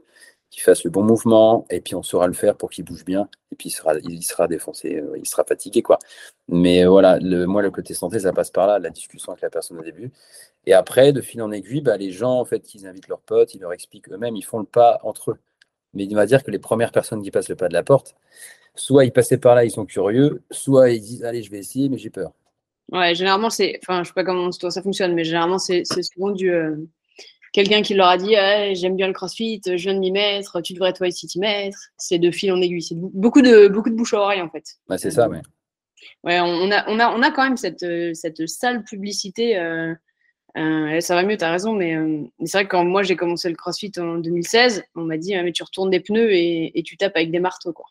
[0.51, 3.29] qu'il fasse le bon mouvement, et puis on saura le faire pour qu'il bouge bien,
[3.51, 5.97] et puis il sera, il sera défoncé, euh, il sera fatigué, quoi.
[6.49, 9.41] Mais euh, voilà, le, moi, le côté santé, ça passe par là, la discussion avec
[9.41, 10.11] la personne au début.
[10.65, 13.55] Et après, de fil en aiguille, bah, les gens, en fait, ils invitent leurs potes,
[13.55, 15.39] ils leur expliquent eux-mêmes, ils font le pas entre eux.
[15.93, 18.15] Mais il va dire que les premières personnes qui passent le pas de la porte,
[18.75, 21.87] soit ils passaient par là, ils sont curieux, soit ils disent, allez, je vais essayer,
[21.87, 22.33] mais j'ai peur.
[22.91, 26.51] Ouais, généralement, c'est, enfin, je sais pas comment ça fonctionne, mais généralement, c'est souvent du,
[26.51, 26.75] euh,
[27.51, 28.35] quelqu'un qui leur a dit
[28.73, 31.77] j'aime bien le crossfit, je viens de m'y mettre, tu devrais toi aussi t'y mettre.
[31.97, 32.81] C'est de fil en aiguille.
[32.81, 34.63] C'est beaucoup de, beaucoup de bouche à oreille en fait.
[34.87, 35.41] Bah, c'est ça, ouais.
[36.23, 39.57] Ouais, on a, on, a, on a quand même cette, cette sale publicité.
[39.57, 39.93] Euh,
[40.57, 43.15] euh, ça va mieux, tu as raison, mais, euh, c'est vrai que quand moi j'ai
[43.15, 46.83] commencé le crossfit en 2016, on m'a dit mais tu retournes des pneus et, et
[46.83, 47.71] tu tapes avec des marteaux.
[47.71, 47.85] Quoi.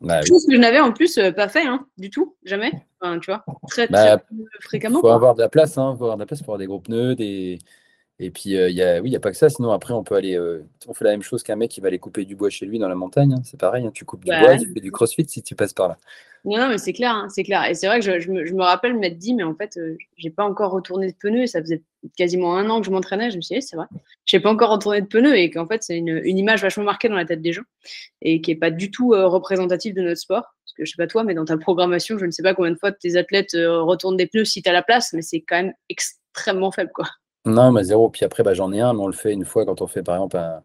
[0.00, 2.72] Bah, Chose que je n'avais en plus pas fait hein, du tout, jamais.
[3.00, 4.26] Enfin, tu vois, très, bah, très
[4.60, 5.00] fréquemment.
[5.00, 6.66] Il faut avoir de la place, hein, faut avoir de la place pour avoir des
[6.66, 7.58] gros pneus, des,
[8.20, 9.48] et puis, euh, il y a, oui, il n'y a pas que ça.
[9.48, 10.38] Sinon, après, on peut aller.
[10.38, 12.64] Euh, on fait la même chose qu'un mec qui va aller couper du bois chez
[12.64, 13.34] lui dans la montagne.
[13.34, 13.42] Hein.
[13.44, 13.84] C'est pareil.
[13.86, 13.90] Hein.
[13.92, 15.98] tu coupes du bah bois, tu fais du crossfit si tu passes par là.
[16.44, 17.10] Non, non mais c'est clair.
[17.10, 17.64] Hein, c'est clair.
[17.68, 20.44] Et c'est vrai que je, me, rappelle m'être dit, mais en fait, euh, j'ai pas
[20.44, 21.42] encore retourné de pneus.
[21.42, 21.82] Et ça faisait
[22.16, 23.32] quasiment un an que je m'entraînais.
[23.32, 23.86] Je me suis dit, c'est vrai.
[24.26, 25.36] J'ai pas encore retourné de pneus.
[25.36, 27.64] Et qu'en fait, c'est une, image vachement marquée dans la tête des gens.
[28.22, 30.44] Et qui est pas du tout représentative de notre sport.
[30.64, 32.70] Parce que je sais pas toi, mais dans ta programmation, je ne sais pas combien
[32.70, 35.12] de fois tes athlètes retournent des pneus si tu as la place.
[35.14, 37.06] Mais c'est quand même extrêmement faible, quoi.
[37.44, 38.08] Non, mais zéro.
[38.08, 40.02] Puis après, bah, j'en ai un, mais on le fait une fois quand on fait,
[40.02, 40.62] par exemple, un,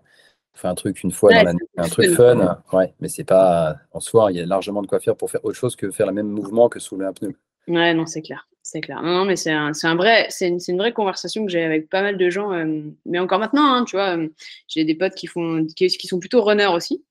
[0.60, 2.62] fait un truc une fois dans l'année, un truc fun.
[2.72, 5.44] Ouais, mais c'est pas en soi, il y a largement de quoi faire pour faire
[5.44, 7.36] autre chose que faire le même mouvement que soulever un pneu.
[7.68, 8.48] Ouais, non, c'est clair.
[8.62, 9.02] C'est clair.
[9.02, 11.89] Non, non mais c'est un, un, vrai, c'est une, une, vraie conversation que j'ai avec
[11.89, 12.52] pas mal de gens.
[12.52, 14.28] Euh, mais encore maintenant, hein, tu vois, euh,
[14.68, 17.04] j'ai des potes qui font, qui, qui, sont plutôt runners aussi,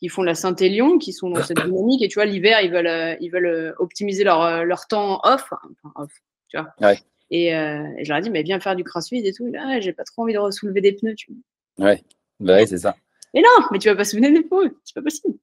[0.00, 2.02] qui font la Saint-Élion, qui sont dans cette dynamique.
[2.02, 5.52] Et tu vois, l'hiver, ils veulent, euh, ils veulent optimiser leur, leur temps off.
[5.52, 6.10] Enfin, off
[6.48, 6.74] tu vois.
[6.80, 6.98] Ouais.
[7.36, 9.50] Et, euh, et, je leur ai dit, mais viens faire du crossfit et tout.
[9.50, 11.16] Là, j'ai pas trop envie de soulever des pneus.
[11.16, 11.32] Tu
[11.76, 11.88] vois.
[11.88, 12.04] Ouais,
[12.38, 12.94] bah ouais c'est ça.
[13.34, 15.34] Mais non, mais tu vas pas soulever des pneus, c'est pas possible.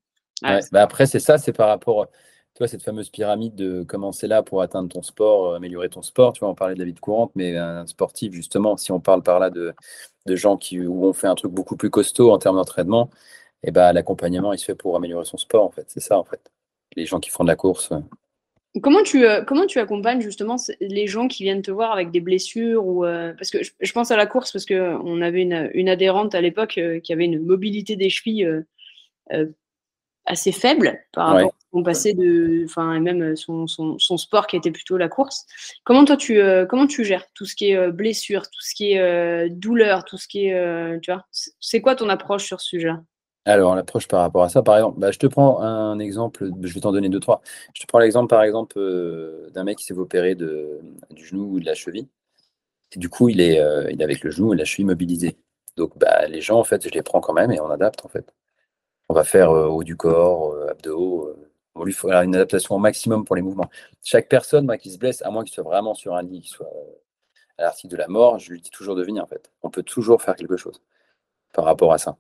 [0.42, 0.62] Ouais.
[0.72, 4.42] Bah après, c'est ça, c'est par rapport, tu vois, cette fameuse pyramide de commencer là
[4.42, 6.32] pour atteindre ton sport, améliorer ton sport.
[6.32, 9.02] Tu vois, on parlait de la vie de courante, mais un sportif, justement, si on
[9.02, 9.74] parle par là de,
[10.28, 13.10] de gens qui, où on fait un truc beaucoup plus costaud en termes d'entraînement,
[13.64, 15.86] et eh bah, l'accompagnement, il se fait pour améliorer son sport, en fait.
[15.90, 16.52] C'est ça, en fait.
[16.96, 17.92] Les gens qui font de la course.
[18.80, 22.22] Comment tu, euh, comment tu accompagnes justement les gens qui viennent te voir avec des
[22.22, 25.70] blessures ou euh, parce que je, pense à la course parce que on avait une,
[25.74, 28.48] une adhérente à l'époque euh, qui avait une mobilité des chevilles
[30.26, 34.56] assez faible par rapport à son passé de, enfin même son, son, son, sport qui
[34.56, 35.46] était plutôt la course.
[35.84, 39.50] Comment toi tu comment tu gères tout ce qui est blessure, tout ce qui est
[39.50, 41.26] douleur, tout ce qui est tu vois,
[41.60, 43.04] c'est quoi ton approche sur ce sujet-là?
[43.46, 46.74] Alors, l'approche par rapport à ça, par exemple, bah, je te prends un exemple, je
[46.74, 47.42] vais t'en donner deux, trois.
[47.74, 51.56] Je te prends l'exemple, par exemple, euh, d'un mec qui s'est opéré de, du genou
[51.56, 52.08] ou de la cheville.
[52.94, 55.38] Et du coup, il est, euh, avec le genou et la cheville mobilisée.
[55.78, 58.10] Donc, bah, les gens, en fait, je les prends quand même et on adapte, en
[58.10, 58.34] fait.
[59.10, 61.36] On va faire euh, haut du corps, abdos.
[61.76, 63.70] on lui faut une adaptation au maximum pour les mouvements.
[64.04, 66.52] Chaque personne moi, qui se blesse, à moins qu'il soit vraiment sur un lit, qu'il
[66.52, 66.70] soit
[67.58, 69.52] à l'article de la mort, je lui dis toujours de venir, en fait.
[69.64, 70.82] On peut toujours faire quelque chose
[71.54, 72.18] par rapport à ça.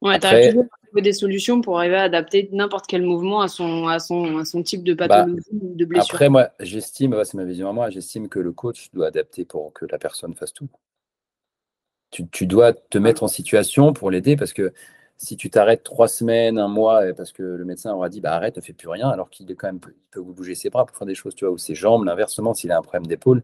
[0.00, 3.48] Ouais, tu as toujours trouver des solutions pour arriver à adapter n'importe quel mouvement à
[3.48, 6.14] son, à son, à son type de bah, pathologie ou de blessure.
[6.14, 9.72] Après, moi, j'estime, c'est ma vision à moi, j'estime que le coach doit adapter pour
[9.72, 10.68] que la personne fasse tout.
[12.10, 14.72] Tu, tu dois te mettre en situation pour l'aider parce que
[15.18, 18.56] si tu t'arrêtes trois semaines, un mois, parce que le médecin aura dit bah, arrête,
[18.56, 20.96] ne fais plus rien, alors qu'il est quand même, il peut bouger ses bras pour
[20.96, 23.42] faire des choses, tu vois, ou ses jambes, l'inversement, s'il a un problème d'épaule,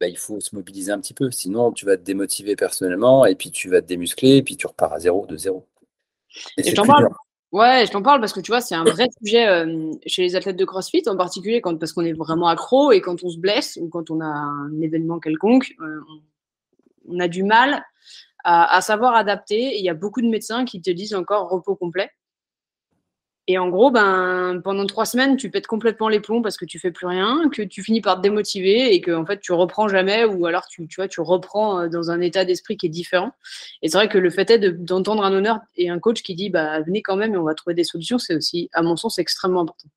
[0.00, 1.30] bah, il faut se mobiliser un petit peu.
[1.30, 4.66] Sinon, tu vas te démotiver personnellement et puis tu vas te démuscler et puis tu
[4.66, 5.66] repars à zéro, de zéro.
[6.56, 7.08] Et, je t'en parle.
[7.52, 10.36] Ouais, je t'en parle parce que tu vois, c'est un vrai sujet euh, chez les
[10.36, 13.38] athlètes de CrossFit, en particulier quand, parce qu'on est vraiment accro et quand on se
[13.38, 16.00] blesse ou quand on a un événement quelconque, euh,
[17.08, 17.84] on, a du mal
[18.44, 19.76] à, à savoir adapter.
[19.76, 22.10] il y a beaucoup de médecins qui te disent encore repos complet.
[23.46, 26.78] Et en gros, ben, pendant trois semaines, tu pètes complètement les plombs parce que tu
[26.78, 29.88] fais plus rien, que tu finis par te démotiver et que en fait, tu reprends
[29.88, 32.90] jamais ou alors tu, tu vois, tu reprends euh, dans un état d'esprit qui est
[32.90, 33.32] différent.
[33.82, 36.50] Et c'est vrai que le fait est d'entendre un honneur et un coach qui dit
[36.50, 39.18] bah, venez quand même et on va trouver des solutions, c'est aussi, à mon sens,
[39.18, 39.88] extrêmement important.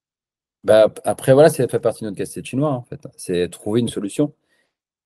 [0.64, 3.02] Bah, après, voilà, ça fait partie de notre casse chinois, en fait.
[3.18, 4.34] C'est trouver une solution.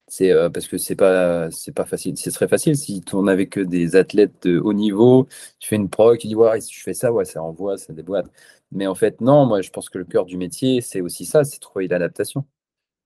[0.08, 2.16] C'est euh, parce que c'est pas c'est pas facile.
[2.16, 5.28] Ce serait facile si on n'avait que des athlètes de haut niveau.
[5.58, 7.92] Tu fais une pro qui dit ouais si je fais ça ouais ça envoie ça
[7.92, 8.26] déboîte.
[8.72, 9.46] Mais en fait non.
[9.46, 12.44] Moi je pense que le cœur du métier c'est aussi ça, c'est trouver l'adaptation,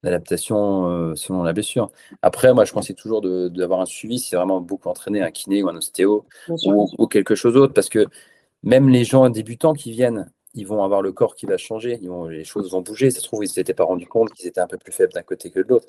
[0.02, 1.90] l'adaptation euh, selon la blessure.
[2.22, 5.62] Après moi je conseille toujours d'avoir un suivi si c'est vraiment beaucoup entraîné un kiné
[5.64, 8.06] ou un ostéo ou, ou, quelque chose d'autre parce que
[8.62, 12.08] même les gens débutants qui viennent ils vont avoir le corps qui va changer, ils
[12.08, 13.10] vont, les choses vont bouger.
[13.10, 15.12] Ça se trouve, ils ne s'étaient pas rendu compte qu'ils étaient un peu plus faibles
[15.12, 15.86] d'un côté que de l'autre.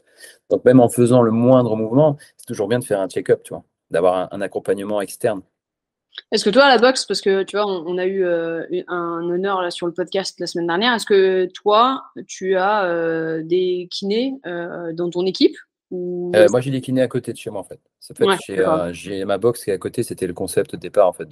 [0.49, 3.53] Donc, même en faisant le moindre mouvement, c'est toujours bien de faire un check-up, tu
[3.53, 5.41] vois, d'avoir un, accompagnement externe.
[6.31, 9.27] Est-ce que toi, à la boxe, parce que tu vois, on, a eu euh, un
[9.29, 13.87] honneur là, sur le podcast la semaine dernière, est-ce que toi, tu as euh, des
[13.91, 15.55] kinés euh, dans ton équipe
[15.89, 17.79] Moi, j'ai des kinés à côté de chez moi, en fait.
[18.93, 21.27] j'ai ma boxe qui est à côté, c'était le concept de départ, en fait,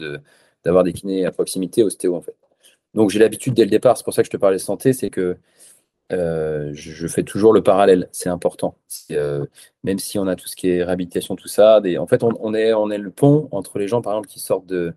[0.66, 2.36] d'avoir des kinés à proximité, ostéo, en fait.
[2.94, 4.94] Donc j'ai l'habitude dès le départ, c'est pour ça que je te parlais de santé,
[4.94, 5.38] c'est que
[6.12, 8.76] euh, je, fais toujours le parallèle, c'est important.
[9.12, 9.46] Euh,
[9.84, 12.54] même si on a tout ce qui est réhabilitation, tout ça, des, en fait, on,
[12.54, 14.94] est, on est le pont entre les gens, par exemple, qui sortent de,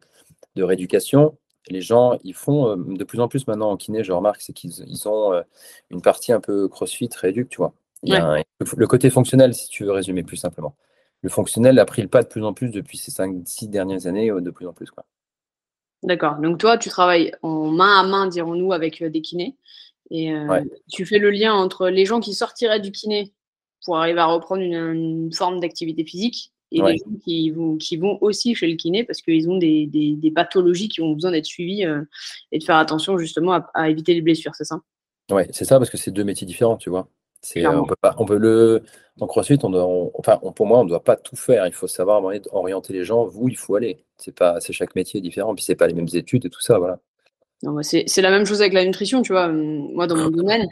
[0.56, 1.36] de rééducation.
[1.68, 4.52] Les gens, ils font euh, de plus en plus maintenant en kiné, je remarque, c'est
[4.52, 5.32] qu'ils ils ont
[5.90, 7.74] une partie un peu crossfit, rééduque, tu vois.
[8.76, 10.74] le, côté fonctionnel, si tu veux résumer plus simplement.
[11.22, 14.30] Le fonctionnel a pris le pas de plus en plus depuis ces 5-6 dernières années,
[14.30, 14.90] de plus en plus.
[14.90, 15.04] Quoi.
[16.04, 16.36] D'accord.
[16.36, 19.56] Donc toi, tu travailles en main à main, dirons-nous, avec euh, des kinés.
[20.10, 20.60] Et euh,
[20.92, 23.32] tu fais le lien entre les gens qui sortiraient du kiné
[23.84, 28.18] pour arriver à reprendre une, forme d'activité physique et les gens qui vont, qui vont
[28.20, 31.86] aussi chez le kiné parce qu'ils ont des, des, pathologies qui ont besoin d'être suivies
[31.86, 32.02] euh,
[32.52, 34.80] et de faire attention justement à éviter les blessures, c'est ça?
[35.30, 37.08] Oui, c'est ça, parce que c'est deux métiers différents, tu vois.
[37.44, 38.82] C'est, on peut pas, on peut le,
[39.18, 41.66] donc CrossFit, on, enfin, pour moi, on ne doit pas tout faire.
[41.66, 43.98] Il faut savoir orienter les gens où il faut aller.
[44.16, 46.62] C'est pas, c'est chaque métier est différent, puis c'est pas les mêmes études et tout
[46.62, 46.98] ça, voilà.
[47.82, 49.48] c'est, la même chose avec la nutrition, tu vois.
[49.48, 50.66] Moi, dans mon domaine,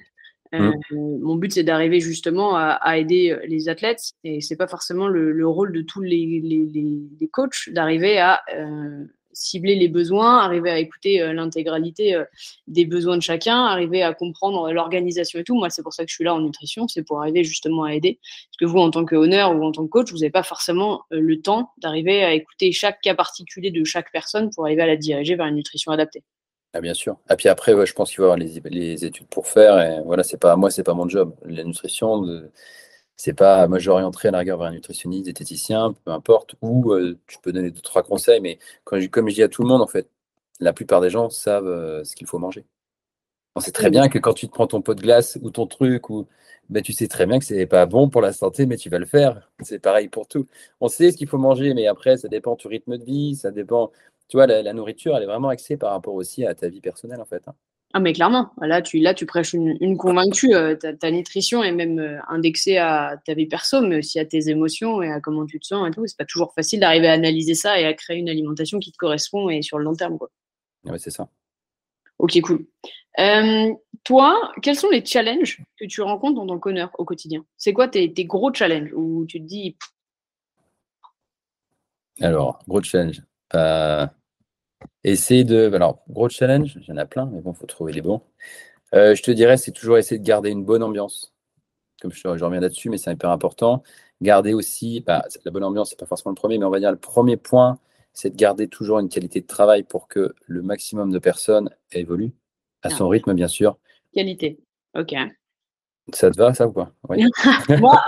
[0.54, 1.18] euh, mmh.
[1.20, 5.72] mon but c'est d'arriver justement à, aider les athlètes, et c'est pas forcément le, rôle
[5.72, 11.22] de tous les, les, les coachs d'arriver à euh, cibler les besoins, arriver à écouter
[11.22, 12.24] euh, l'intégralité euh,
[12.66, 15.54] des besoins de chacun, arriver à comprendre l'organisation et tout.
[15.54, 17.94] Moi, c'est pour ça que je suis là en nutrition, c'est pour arriver justement à
[17.94, 18.18] aider.
[18.22, 21.02] Parce que vous, en tant qu'honneur ou en tant que coach, vous n'avez pas forcément
[21.10, 24.96] le temps d'arriver à écouter chaque cas particulier de chaque personne pour arriver à la
[24.96, 26.22] diriger vers une nutrition adaptée.
[26.74, 27.16] Ah, bien sûr.
[27.30, 29.78] Et puis après, je pense qu'il va y avoir les, études pour faire.
[29.78, 31.34] Et voilà, c'est pas moi, c'est pas mon job.
[31.44, 32.24] La nutrition,
[33.16, 37.18] c'est pas moi j'orienterai à la rigueur vers un nutritionniste, diététicien, peu importe, ou euh,
[37.26, 39.68] tu peux donner deux, trois conseils, mais quand je, comme je dis à tout le
[39.68, 40.08] monde, en fait,
[40.60, 42.64] la plupart des gens savent euh, ce qu'il faut manger.
[43.54, 45.66] On sait très bien que quand tu te prends ton pot de glace ou ton
[45.66, 46.26] truc, ou
[46.70, 48.98] ben, tu sais très bien que c'est pas bon pour la santé, mais tu vas
[48.98, 49.50] le faire.
[49.60, 50.46] C'est pareil pour tout.
[50.80, 53.36] On sait ce qu'il faut manger, mais après, ça dépend de ton rythme de vie,
[53.36, 53.92] ça dépend.
[54.28, 57.20] Tu vois, la, nourriture, elle est vraiment axée par rapport aussi à ta vie personnelle,
[57.20, 57.46] en fait.
[57.46, 57.54] Hein.
[57.94, 60.54] Ah, mais clairement, là, tu, là, tu prêches une, convaincue.
[60.54, 64.48] Euh, ta, nutrition est même euh, indexée à ta vie perso, mais aussi à tes
[64.48, 66.06] émotions et à comment tu te sens et tout.
[66.06, 68.96] C'est pas toujours facile d'arriver à analyser ça et à créer une alimentation qui te
[68.96, 70.16] correspond et sur le long terme.
[70.16, 70.30] Quoi.
[70.84, 71.28] Ouais, c'est ça.
[72.18, 72.66] Ok, cool.
[73.18, 73.74] Euh,
[74.04, 77.44] toi, quels sont les challenges que tu rencontres dans ton conneur au quotidien?
[77.58, 79.76] C'est quoi tes, gros challenges où tu te dis.
[82.22, 83.20] Alors, gros challenge.
[85.04, 85.70] Essayer de.
[85.72, 88.22] Alors, gros challenge, il y en a plein, mais bon, il faut trouver les bons.
[88.94, 91.32] Euh, je te dirais, c'est toujours essayer de garder une bonne ambiance.
[92.00, 93.82] Comme je, je reviens là-dessus, mais c'est hyper important.
[94.20, 96.90] Garder aussi, bah, la bonne ambiance, c'est pas forcément le premier, mais on va dire
[96.90, 97.78] le premier point,
[98.12, 102.34] c'est de garder toujours une qualité de travail pour que le maximum de personnes évoluent
[102.82, 103.10] à son ah.
[103.10, 103.78] rythme, bien sûr.
[104.12, 104.60] Qualité,
[104.94, 105.14] ok.
[106.12, 106.92] Ça te va, ça ou pas?
[107.14, 107.24] Eh,
[107.80, 108.02] moi,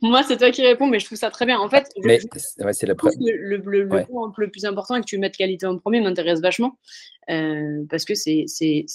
[0.00, 1.58] moi, c'est toi qui réponds, mais je trouve ça très bien.
[1.60, 2.18] En fait, mais,
[2.72, 6.00] c'est le, le, le, point le plus important et que tu mettes qualité en premier
[6.00, 6.78] m'intéresse vachement.
[7.30, 8.86] Euh, parce que c'est, c'est,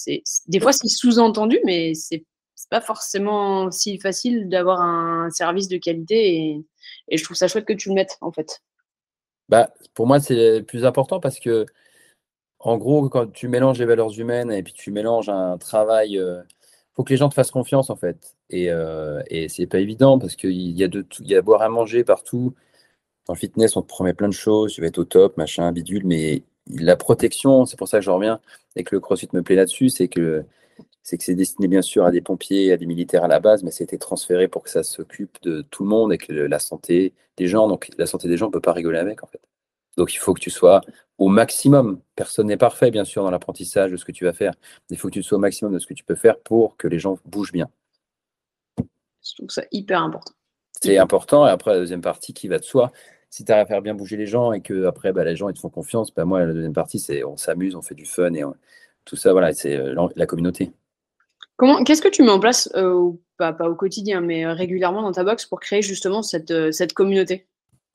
[0.48, 2.24] des fois, c'est sous-entendu, mais c'est
[2.70, 6.34] pas forcément si facile d'avoir un service de qualité.
[6.34, 6.64] Et,
[7.08, 8.60] et, je trouve ça chouette que tu le mettes, en fait.
[9.48, 11.66] Bah, pour moi, c'est le plus important parce que,
[12.58, 16.18] en gros, quand tu mélanges les valeurs humaines et puis tu mélanges un travail.
[16.18, 16.42] Euh,
[17.04, 18.36] que les gens te fassent confiance en fait.
[18.50, 21.38] Et, euh, et c'est pas évident parce qu'il y a de tout, il y a
[21.38, 22.54] à boire à manger partout.
[23.26, 25.70] Dans le fitness, on te promet plein de choses, tu vas être au top, machin,
[25.72, 28.40] bidule, mais la protection, c'est pour ça que je reviens
[28.76, 30.44] et que le CrossFit me plaît là-dessus, c'est que
[31.02, 33.62] c'est que c'est destiné bien sûr à des pompiers, à des militaires à la base,
[33.62, 37.14] mais c'était transféré pour que ça s'occupe de tout le monde et que la santé
[37.36, 39.40] des gens, donc la santé des gens, on peut pas rigoler avec en fait.
[39.98, 40.80] Donc il faut que tu sois
[41.18, 42.00] au maximum.
[42.14, 44.54] Personne n'est parfait, bien sûr, dans l'apprentissage de ce que tu vas faire.
[44.90, 46.86] Il faut que tu sois au maximum de ce que tu peux faire pour que
[46.86, 47.68] les gens bougent bien.
[48.78, 50.32] Je trouve ça hyper important.
[50.80, 51.46] C'est important.
[51.48, 52.92] Et après, la deuxième partie qui va de soi.
[53.28, 55.48] Si tu arrives à faire bien bouger les gens et que après bah, les gens
[55.50, 58.06] ils te font confiance, bah, moi, la deuxième partie, c'est on s'amuse, on fait du
[58.06, 58.44] fun et
[59.04, 60.70] tout ça, voilà, c'est euh, la communauté.
[61.56, 65.12] Comment, qu'est-ce que tu mets en place, euh, pas, au quotidien, mais euh, régulièrement dans
[65.12, 67.48] ta box pour créer justement cette, cette communauté?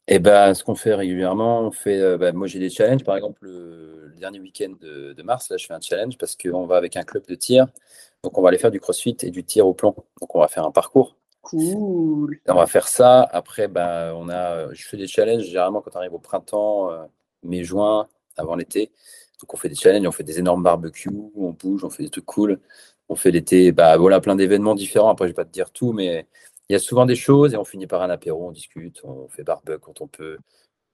[0.08, 3.04] Eh ben, ce qu'on fait régulièrement, on fait, euh, bah, moi j'ai des challenges.
[3.04, 6.78] Par exemple, le, dernier week-end de, mars, là, je fais un challenge parce qu'on va
[6.78, 7.68] avec un club de tir.
[8.24, 9.94] Donc, on va aller faire du crossfit et du tir au plan.
[10.22, 11.18] Donc, on va faire un parcours.
[11.42, 12.40] Cool.
[12.48, 13.22] on va faire ça.
[13.24, 17.04] Après, bah, on a, je fais des challenges généralement quand on arrive au printemps, euh,
[17.44, 18.92] mai, juin, avant l'été.
[19.42, 22.10] Donc, on fait des challenges, on fait des énormes barbecues, on bouge, on fait des
[22.10, 22.62] trucs cool.
[23.10, 25.10] On fait l'été, bah, voilà, plein d'événements différents.
[25.10, 26.28] Après, je vais pas te dire tout, mais
[26.70, 29.28] il y a souvent des choses et on finit par un apéro, on discute, on
[29.30, 30.38] fait barbecue quand on peut.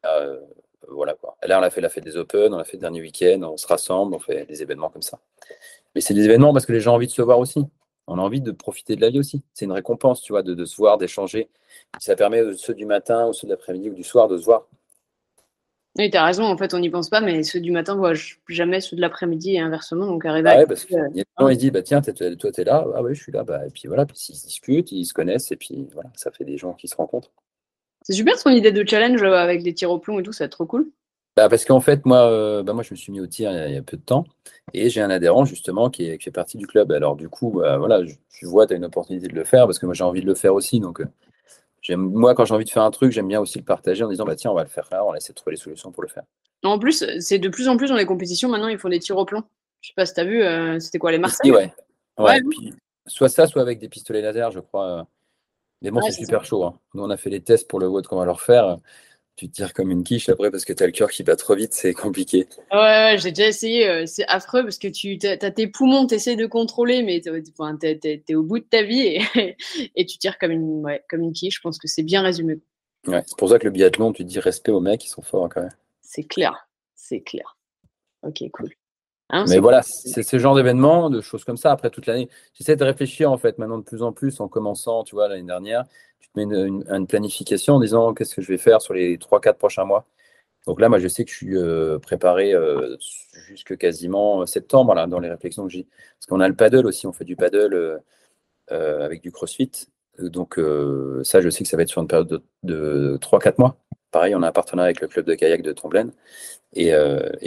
[0.05, 0.39] Euh,
[0.87, 1.35] voilà quoi.
[1.43, 3.57] là, on a fait la fête des Open, on a fait le dernier week-end, on
[3.57, 5.19] se rassemble, on fait des événements comme ça.
[5.93, 7.65] Mais c'est des événements parce que les gens ont envie de se voir aussi.
[8.07, 9.43] On a envie de profiter de la vie aussi.
[9.53, 11.49] C'est une récompense, tu vois, de, se voir, d'échanger.
[11.99, 14.67] Ça permet ceux du matin ou ceux de l'après-midi ou du soir de se voir.
[15.99, 18.13] Oui, tu as raison, en fait, on n'y pense pas, mais ceux du matin voient
[18.47, 20.05] jamais ceux de l'après-midi et inversement.
[20.05, 22.13] Donc, arriver ah ouais, parce qu'il y a des gens, ils disent, bah, tiens, toi,
[22.53, 24.47] tu es là, ah ouais, je suis là, bah, et puis voilà, puis ils se
[24.47, 27.33] discutent, ils se connaissent, et puis voilà, ça fait des gens qui se rencontrent.
[28.03, 30.45] C'est super ton idée de challenge euh, avec des tirs au plomb et tout, ça
[30.45, 30.89] va être trop cool.
[31.35, 33.73] Bah, parce qu'en fait, moi, euh, bah, moi, je me suis mis au tir il
[33.73, 34.23] y a, peu de temps,
[34.73, 36.93] et j'ai un adhérent, justement, qui, est, qui fait partie du club.
[36.93, 39.79] Alors, du coup, bah, voilà, je, vois, tu as une opportunité de le faire, parce
[39.79, 41.01] que moi, j'ai envie de le faire aussi, donc.
[41.89, 44.09] Euh, moi, quand j'ai envie de faire un truc, j'aime bien aussi le partager en
[44.09, 45.91] disant bah, tiens, on va le faire là, on va essayer de trouver les solutions
[45.91, 46.23] pour le faire.
[46.63, 49.17] En plus, c'est de plus en plus dans les compétitions, maintenant, ils font des tirs
[49.17, 49.43] au plomb.
[49.81, 51.53] Je sais pas si tu as vu, euh, c'était quoi, les Marseillais?
[51.53, 51.71] Ouais.
[52.17, 52.41] ouais.
[53.07, 55.07] soit ça, soit avec des pistolets laser, je crois.
[55.81, 56.65] Mais bon, c'est super chaud.
[56.65, 56.77] Hein.
[56.93, 58.77] Nous, on a fait les tests pour le WOD qu'on va leur faire.
[59.39, 61.55] Tu tires comme une quiche après parce que tu as le cœur qui bat trop
[61.55, 62.45] vite, c'est compliqué.
[62.73, 63.87] Ouais, j'ai déjà essayé.
[63.87, 67.29] Euh, c'est affreux parce que tu as, tes poumons, tu essaies de contrôler, mais tu
[67.29, 69.55] es, au bout de ta vie et,
[69.95, 71.55] et tu tires comme une, ouais, comme une quiche.
[71.55, 72.59] Je pense que c'est bien résumé.
[73.07, 75.47] Ouais, c'est pour ça que le biathlon, tu dis respect aux mecs, ils sont forts
[75.47, 75.71] quand même.
[76.01, 77.55] C'est clair, c'est clair.
[78.23, 78.73] Ok, cool.
[79.31, 81.71] Hein, mais voilà, c'est ce genre d'événements, de choses comme ça.
[81.71, 85.03] Après toute l'année, j'essaie de réfléchir en fait maintenant de plus en plus en commençant,
[85.03, 85.85] tu vois, l'année dernière,
[86.19, 89.53] tu te mets une, planification en disant qu'est-ce que je vais faire sur les 3-4
[89.53, 90.05] prochains mois?
[90.65, 92.53] Donc là, moi, je sais que je suis préparé
[93.47, 95.87] jusque quasiment septembre là, dans les réflexions que j'ai.
[96.17, 98.01] Parce qu'on a le paddle aussi, on fait du paddle
[98.69, 99.71] avec du crossfit.
[100.19, 100.59] Donc
[101.23, 103.77] ça, je sais que ça va être sur une période de, 3-4 mois.
[104.11, 106.11] Pareil, on a un partenariat avec le club de kayak de Tomblaine.
[106.73, 106.91] Et,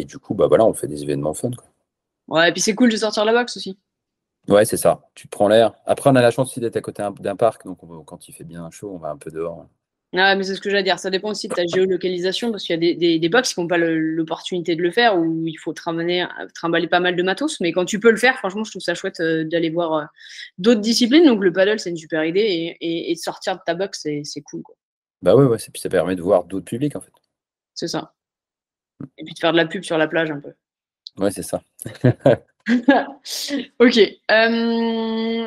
[0.04, 1.50] du coup, bah voilà, on fait des événements fun.
[1.50, 1.71] Quoi.
[2.28, 3.78] Ouais, et puis c'est cool de sortir la boxe aussi.
[4.48, 5.08] Ouais, c'est ça.
[5.14, 5.72] Tu prends l'air.
[5.86, 7.64] Après, on a la chance aussi d'être à côté d'un parc.
[7.64, 9.68] Donc, quand il fait bien chaud, on va un peu dehors.
[10.14, 10.98] Ah, mais c'est ce que j'allais dire.
[10.98, 13.60] Ça dépend aussi de ta géolocalisation parce qu'il y a des, des, des box qui
[13.60, 17.60] n'ont pas l'opportunité de le faire où il faut trimballer, trimballer pas mal de matos.
[17.60, 20.04] Mais quand tu peux le faire, franchement, je trouve ça chouette euh, d'aller voir euh,
[20.58, 21.24] d'autres disciplines.
[21.24, 24.62] Donc, le paddle, c'est une super idée et, et, sortir de ta box, c'est cool.
[24.62, 24.74] Quoi.
[25.22, 25.56] Bah ouais, ouais.
[25.56, 27.12] Et puis, ça permet de voir d'autres publics en fait.
[27.74, 28.12] C'est ça.
[29.16, 30.52] Et puis de faire de la pub sur la plage un peu.
[31.18, 31.62] Ouais, c'est ça.
[33.78, 33.98] ok.
[34.30, 35.46] Euh,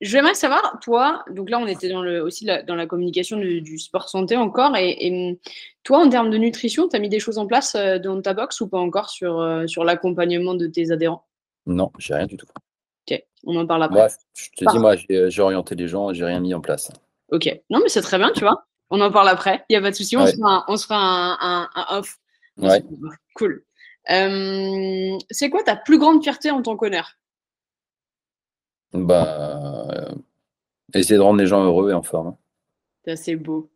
[0.00, 4.08] J'aimerais savoir, toi, donc là on était dans le, aussi dans la communication du, sport
[4.08, 5.40] santé encore, et,
[5.82, 8.32] toi en termes de nutrition, tu as mis des choses en place euh, dans ta
[8.32, 11.26] box ou pas encore sur, euh, sur l'accompagnement de tes adhérents?
[11.66, 12.46] Non, j'ai rien du tout.
[13.10, 14.08] Ok, on en parle après.
[14.34, 16.92] je te dis, moi j'ai orienté les gens, j'ai rien mis en place.
[17.32, 18.66] Ok, non mais c'est très bien, tu vois.
[18.90, 20.76] On en parle après, il n'y a pas de souci, on, se fera, un, on
[20.90, 22.18] un, un, off.
[22.56, 22.84] Ouais.
[23.34, 23.64] Cool.
[24.10, 27.16] Euh, c'est quoi ta plus grande fierté en tant qu'honneur?
[28.92, 30.14] Bah, euh,
[30.94, 32.36] essayer de rendre les gens heureux et en forme.
[33.14, 33.70] C'est beau.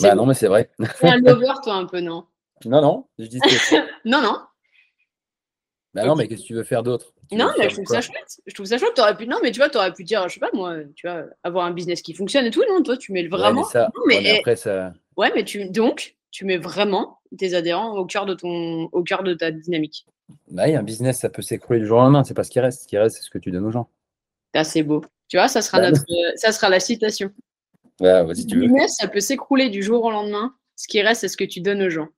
[0.00, 0.70] Bah non, mais c'est vrai.
[0.96, 2.26] C'est un lover, toi, un peu, non?
[2.64, 3.40] Non, non, je dis
[4.04, 4.38] Non, non.
[5.94, 7.12] Bah non, mais qu'est-ce que tu veux faire d'autre?
[7.32, 8.40] Non, mais je trouve ça chouette.
[8.46, 8.94] Je trouve ça chouette.
[8.94, 11.24] T'aurais pu, non, mais tu vois, t'aurais pu dire, je sais pas, moi, tu vois,
[11.42, 12.64] avoir un business qui fonctionne et tout.
[12.68, 13.62] Non, toi, tu mets vraiment.
[13.62, 13.66] Ouais,
[14.06, 14.22] mais, ça...
[14.22, 14.38] mais...
[14.38, 14.94] après, ça.
[15.16, 19.22] Ouais, mais tu, donc, tu mets vraiment tes adhérents au cœur de ton, au cœur
[19.22, 20.06] de ta dynamique.
[20.50, 22.24] Bah, un business, ça peut s'écrouler du jour au lendemain.
[22.24, 22.82] C'est pas ce qui reste.
[22.82, 23.88] Ce qui reste, c'est ce que tu donnes aux gens.
[24.64, 25.02] C'est beau.
[25.28, 26.04] Tu vois, ça sera, bah, notre,
[26.36, 27.30] ça sera la citation.
[27.98, 28.88] Tu veux.
[28.88, 30.54] ça peut s'écrouler du jour au lendemain.
[30.76, 32.08] Ce qui reste, c'est ce que tu donnes aux gens.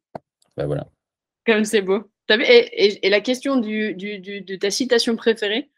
[0.56, 0.86] Bah voilà.
[1.46, 2.04] Comme c'est beau.
[2.30, 5.70] Et, et, la question du, du, de ta citation préférée,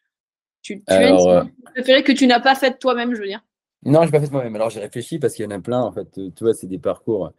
[0.62, 3.26] tu, tu as une citation euh, préférée que tu n'as pas faite toi-même, je veux
[3.26, 3.42] dire?
[3.86, 4.54] Non, je n'ai pas faite moi-même.
[4.56, 6.08] Alors j'ai réfléchi parce qu'il y en a plein, en fait.
[6.12, 7.32] Tu vois, c'est des parcours.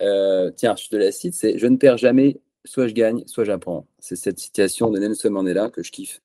[0.00, 3.44] Euh, tiens, je te la cite c'est Je ne perds jamais, soit je gagne, soit
[3.44, 3.86] j'apprends.
[3.98, 6.20] C'est cette citation de Nelson Mandela que je kiffe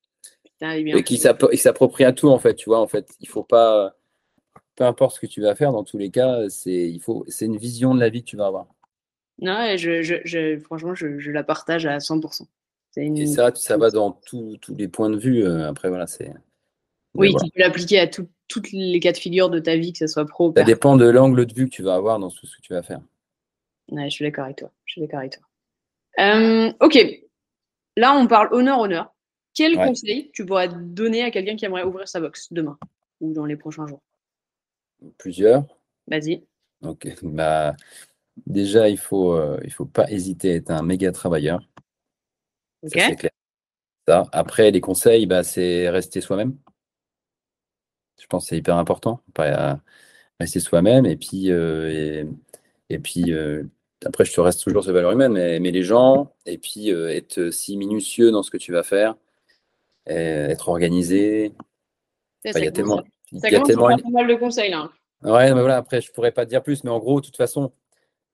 [0.61, 3.95] et qui s'approprie à tout en fait, tu vois, en fait, il faut pas,
[4.75, 7.45] peu importe ce que tu vas faire, dans tous les cas, c'est il faut, c'est
[7.45, 8.67] une vision de la vie que tu vas avoir.
[9.39, 12.45] Non, je, je, franchement, je, la partage à 100%.
[12.95, 15.45] Et ça, ça va dans tous les points de vue.
[15.45, 16.33] Euh, après, voilà, c'est.
[17.13, 18.07] Oui, tu peux l'appliquer à
[18.47, 20.53] toutes les cas de figure de ta vie, que ce soit pro.
[20.55, 22.73] Ça dépend de l'angle de vue que tu vas avoir dans tout ce que tu
[22.73, 23.01] vas faire.
[23.91, 24.71] Ouais, je suis d'accord avec toi.
[24.85, 26.25] Je suis d'accord avec toi.
[26.25, 26.97] Euh, ok.
[27.95, 29.13] Là, on parle honneur-honneur.
[29.53, 32.77] Quel conseil tu pourrais donner à quelqu'un qui aimerait ouvrir sa box demain
[33.21, 34.01] ou dans les prochains jours?
[35.17, 35.65] Plusieurs.
[36.07, 36.43] Vas-y.
[36.81, 37.07] Ok.
[37.23, 37.75] Bah,
[38.45, 41.59] déjà, il faut, euh, il faut pas hésiter à être un méga travailleur.
[42.83, 42.91] Ok.
[42.93, 43.31] c'est clair.
[44.07, 44.23] Ça.
[44.31, 46.55] Après, les conseils, bah, c'est rester soi-même.
[48.19, 49.21] Je pense que c'est hyper important.
[49.33, 49.79] Pas
[50.39, 51.05] rester soi-même.
[51.05, 52.23] Et puis, euh,
[52.89, 53.63] et, puis euh,
[54.05, 57.49] après, je te reste toujours sur valeur humaine, mais, mais les gens, et puis être
[57.51, 59.15] si minutieux dans ce que tu vas faire
[60.09, 61.53] être organisé.
[62.45, 63.03] il y a tellement.
[63.31, 64.89] Il y a tellement pas mal de conseils là.
[65.23, 67.37] Ouais, mais voilà, après, je pourrais pas te dire plus, mais en gros, de toute
[67.37, 67.71] façon,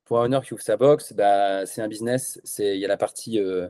[0.06, 2.42] pour un honneur qui ouvre sa box, bah, c'est un business.
[2.60, 3.70] Il y a la partie, euh,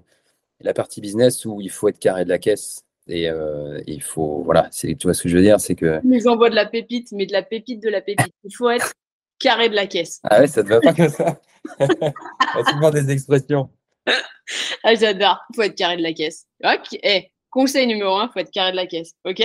[0.60, 2.83] la partie business où il faut être carré de la caisse.
[3.08, 6.00] Et, euh, il faut, voilà, tu vois ce que je veux dire, c'est que.
[6.04, 8.34] Ils envoient de la pépite, mais de la pépite de la pépite.
[8.44, 8.94] Il faut être
[9.40, 10.20] carré de la caisse.
[10.24, 11.40] Ah ouais, ça ne va pas comme ça?
[12.72, 13.70] souvent des expressions.
[14.84, 15.40] Ah, j'adore.
[15.50, 16.48] Il faut être carré de la caisse.
[16.64, 16.98] Ok.
[17.04, 19.14] Eh, Conseil numéro un, il faut être carré de la caisse.
[19.26, 19.44] OK?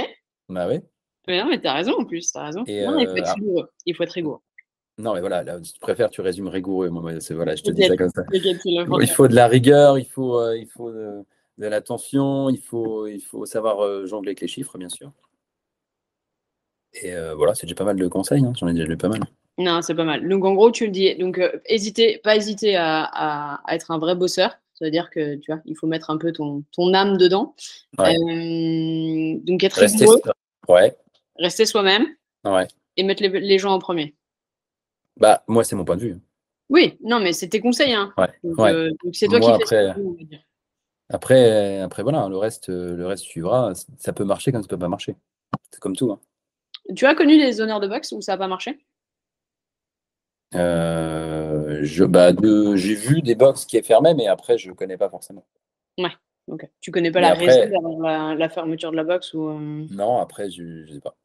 [0.48, 0.80] Bah oui.
[1.26, 2.60] Mais non, mais t'as raison en plus, t'as raison.
[2.60, 3.68] non, il faut être euh, rigoureux.
[3.84, 4.40] Il faut être rigoureux.
[4.96, 6.88] Non, mais voilà, là, si tu préfères, tu résumes rigoureux.
[6.88, 8.22] Moi, voilà, je te dis ça comme ça.
[8.32, 10.90] il faut de la rigueur, il faut, euh, il faut
[11.58, 15.12] de, l'attention, il faut, il faut savoir euh, jongler avec les chiffres, bien sûr.
[16.94, 18.44] Et voilà, c'est déjà pas mal de conseils.
[18.44, 18.52] Hein.
[18.58, 19.20] J'en ai déjà lu pas mal.
[19.58, 20.26] Non, c'est pas mal.
[20.26, 21.14] Donc, en gros, tu le dis.
[21.16, 24.58] Donc, hésitez, pas hésiter à, à, être un vrai bosseur.
[24.78, 27.56] Ça veut dire que tu vois, il faut mettre un peu ton, ton âme dedans.
[27.98, 30.06] Euh, donc être rester,
[30.68, 30.96] ouais.
[31.34, 32.06] rester soi-même
[32.44, 32.68] ouais.
[32.96, 34.14] et mettre les, les, gens en premier.
[35.16, 36.16] Bah moi c'est mon point de vue.
[36.68, 37.92] Oui, non mais c'est tes conseils.
[37.92, 38.14] Hein.
[38.44, 39.96] Donc, euh, c'est toi qui après,
[41.10, 43.72] après, après voilà, le reste, le reste suivra.
[43.96, 45.16] Ça peut marcher comme ça peut pas marcher.
[45.70, 46.10] C'est comme tout.
[46.12, 46.20] Hein.
[46.94, 48.78] Tu as connu des honneurs de boxe où ça n'a pas marché?
[50.54, 52.32] Euh, je, bah,
[52.74, 55.44] j'ai vu des box qui est fermé, mais après, je ne connais pas forcément.
[55.98, 56.12] Ouais,
[56.46, 56.68] ok.
[56.80, 59.86] Tu connais pas la raison derrière la, fermeture de la box ou euh?
[59.90, 61.16] Non, après, je ne sais pas.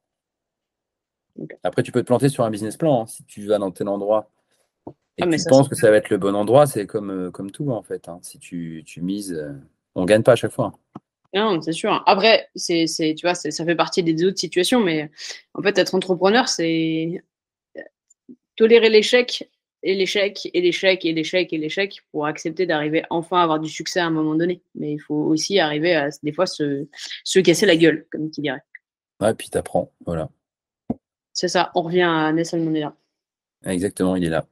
[1.64, 3.02] Après, tu peux te planter sur un business plan.
[3.02, 3.06] Hein.
[3.08, 4.30] Si tu vas dans tel endroit
[5.18, 7.10] Et Ah, mais tu ça, penses que ça va être le bon endroit, c'est comme,
[7.10, 8.10] euh, comme tout en fait.
[8.10, 8.20] hein.
[8.22, 9.34] Si tu, tu mises,
[9.96, 10.74] on gagne pas à chaque fois.
[11.36, 12.04] Non, c'est sûr.
[12.06, 15.10] Après, c'est, c'est, tu vois, c'est- ça fait partie des autres situations, mais
[15.56, 17.24] en fait, être entrepreneur, c'est
[18.56, 19.50] tolérer l'échec
[19.82, 23.70] et l'échec et l'échec et l'échec et l'échec pour accepter d'arriver enfin à avoir du
[23.70, 24.62] succès à un moment donné.
[24.76, 26.88] Mais il faut aussi arriver à, des fois, se,
[27.24, 28.62] se casser la gueule, comme qui dirait.
[29.20, 29.92] Ouais, puis t'apprends.
[30.06, 30.30] Voilà.
[31.34, 32.96] C'est ça, on revient à Nelson Mandela.
[33.66, 34.46] Exactement, il est là.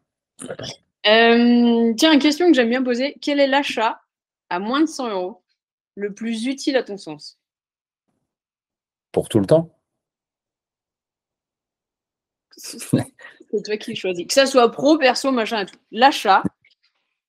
[1.08, 3.16] Euh, tiens, une question que j'aime bien poser.
[3.22, 4.02] Quel est l'achat
[4.52, 5.42] à moins de 100 euros
[5.96, 7.40] le plus utile à ton sens
[9.14, 9.74] Pour tout le temps.
[12.58, 14.28] C'est toi qui choisis.
[14.28, 15.80] Que ça soit pro, perso, machin et tout.
[15.92, 16.44] L'achat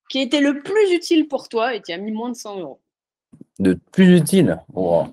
[0.09, 2.81] qui était le plus utile pour toi et qui a mis moins de 100 euros.
[3.59, 4.59] De plus utile?
[4.73, 5.07] Oh,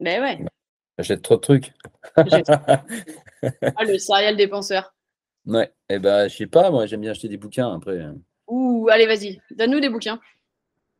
[0.00, 0.38] Ben ouais.
[0.96, 1.72] j'achète trop de trucs.
[3.76, 4.92] Ah, le serial dépenseur.
[5.46, 8.04] Ouais, et ben je sais pas, moi j'aime bien acheter des bouquins après.
[8.48, 9.40] Ouh, allez, vas-y.
[9.52, 10.18] Donne-nous des bouquins.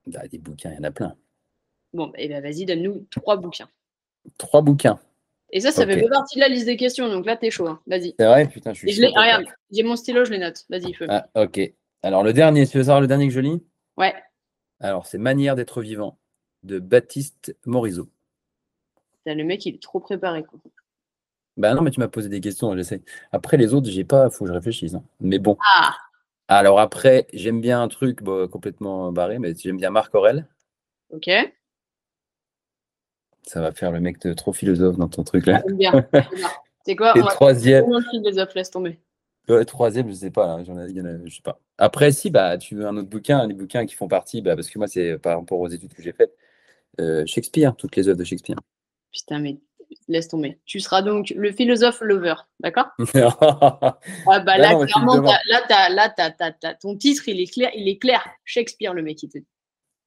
[0.09, 1.15] Bah, des bouquins, il y en a plein.
[1.93, 3.69] Bon, et ben vas-y, donne-nous trois bouquins.
[4.37, 4.99] Trois bouquins.
[5.51, 7.67] Et ça, ça fait pas partie de la liste des questions, donc là, t'es chaud.
[7.69, 7.81] hein.
[7.87, 8.15] Vas-y.
[8.19, 9.09] C'est vrai, putain, je suis Et je les...
[9.09, 9.15] chaud.
[9.17, 10.67] Regarde, j'ai mon stylo, je les note.
[10.69, 11.07] Vas-y, feu.
[11.09, 11.61] Ah, ok.
[12.03, 13.63] Alors le dernier, tu veux savoir le dernier que je lis?
[13.97, 14.15] Ouais.
[14.81, 16.19] Alors c'est Manière d'être vivant
[16.63, 18.09] de Baptiste Morisot.
[19.27, 20.43] Le mec, il est trop préparé.
[20.45, 20.61] Quoi.
[21.57, 23.03] Bah non, mais tu m'as posé des questions, j'essaie.
[23.33, 24.95] Après les autres, j'ai pas, faut que je réfléchisse.
[24.95, 25.03] hein.
[25.21, 25.57] Mais bon.
[25.77, 25.97] Ah,
[26.49, 30.47] Alors après, j'aime bien un truc bon, complètement barré, mais j'aime bien Marc Aurel.
[31.11, 31.29] ok.
[33.43, 35.63] Ça va faire le mec de trop philosophe dans ton truc là.
[35.67, 35.93] J'aime bien.
[36.85, 37.17] C'est quoi?
[37.17, 38.99] Et On va troisième, offres, laisse tomber.
[39.67, 41.61] troisième, je sais pas, là, j'en ai- il y en a- je sais pas.
[41.79, 44.69] Après, si, bah, tu veux un autre bouquin, des bouquins qui font partie, bah, parce
[44.71, 46.35] que moi, c'est par rapport aux études que j'ai faites,
[47.01, 48.59] euh, Shakespeare, toutes les œuvres de Shakespeare.
[49.13, 49.59] Putain, mais
[50.09, 50.59] laisse tomber.
[50.65, 53.37] Tu seras donc le philosophe lover, d'accord bah
[54.27, 57.41] Ah bah là, non, clairement, t'as- là, t'as- là t'as- t'as- t'as- ton titre, il
[57.41, 58.25] est clair, il est clair.
[58.45, 59.47] Shakespeare, le mec, il te dit.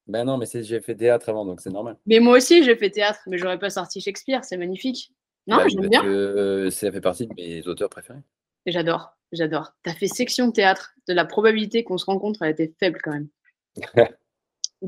[0.06, 1.96] Ben non, mais c'est- j'ai fait théâtre avant, donc c'est normal.
[2.06, 5.12] Mais moi aussi, j'ai fait théâtre, mais j'aurais pas sorti Shakespeare, c'est magnifique.
[5.46, 6.02] Non, Bah j'aime bien.
[6.02, 8.20] que, euh, ça fait partie de mes auteurs préférés.
[8.66, 9.72] J'adore, j'adore.
[9.82, 10.92] T'as fait section théâtre.
[11.08, 13.28] De la probabilité qu'on se rencontre, elle était faible quand même.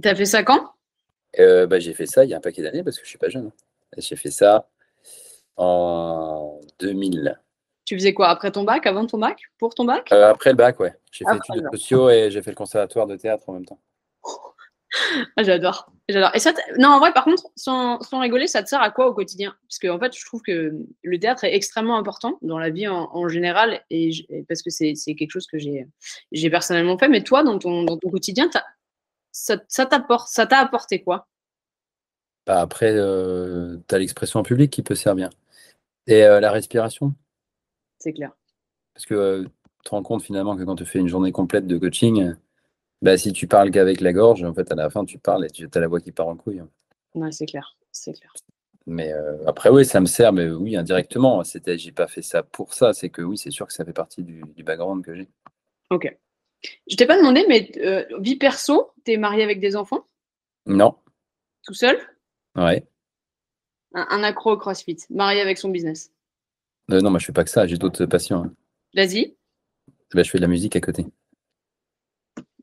[0.02, 0.70] T'as fait ça quand?
[1.38, 3.18] Euh, bah, j'ai fait ça il y a un paquet d'années parce que je suis
[3.18, 3.46] pas jeune.
[3.46, 3.52] hein.
[3.98, 4.68] J'ai fait ça
[5.56, 7.40] en 2000.
[7.84, 10.10] Tu faisais quoi Après ton bac Avant ton bac Pour ton bac?
[10.12, 10.94] Euh, après le bac, ouais.
[11.12, 13.80] J'ai fait Après études sociaux et j'ai fait le conservatoire de théâtre en même temps.
[15.36, 16.30] Ah, j'adore, j'adore.
[16.34, 19.08] Et ça, non, en vrai, par contre, sans, sans rigoler, ça te sert à quoi
[19.08, 19.52] au quotidien?
[19.68, 22.86] Parce que en fait, je trouve que le théâtre est extrêmement important dans la vie
[22.86, 24.12] en, en général, et,
[24.46, 27.08] parce que c'est quelque chose que j'ai personnellement fait.
[27.08, 28.48] Mais toi, dans ton, dans ton quotidien,
[29.32, 31.26] ça t'a apporté quoi?
[32.46, 35.30] Bah, après, euh, tu as l'expression en public qui peut servir.
[36.06, 37.14] Et euh, la respiration?
[37.98, 38.32] C'est clair.
[38.94, 41.66] Parce que euh, tu te rends compte finalement que quand tu fais une journée complète
[41.66, 42.34] de coaching,
[43.02, 45.50] bah, si tu parles qu'avec la gorge, en fait, à la fin, tu parles et
[45.50, 46.62] tu as la voix qui part en couille.
[47.14, 48.32] Ouais, c'est clair, c'est clair.
[48.86, 51.42] Mais euh, après, oui, ça me sert, mais oui, indirectement.
[51.44, 52.92] C'était, j'ai pas fait ça pour ça.
[52.92, 55.28] C'est que oui, c'est sûr que ça fait partie du, du background que j'ai.
[55.90, 56.14] Ok.
[56.90, 60.06] Je t'ai pas demandé, mais euh, vie perso, t'es marié avec des enfants,
[60.66, 60.96] Non,
[61.62, 61.98] tout seul,
[62.56, 62.86] ouais.
[63.94, 66.10] Un, un accro au CrossFit, marié avec son business.
[66.90, 67.66] Euh, non, moi, je fais pas que ça.
[67.66, 68.44] J'ai d'autres passions.
[68.44, 68.54] hein.
[68.94, 69.34] Vas-y.
[70.12, 71.06] Bah, je fais de la musique à côté.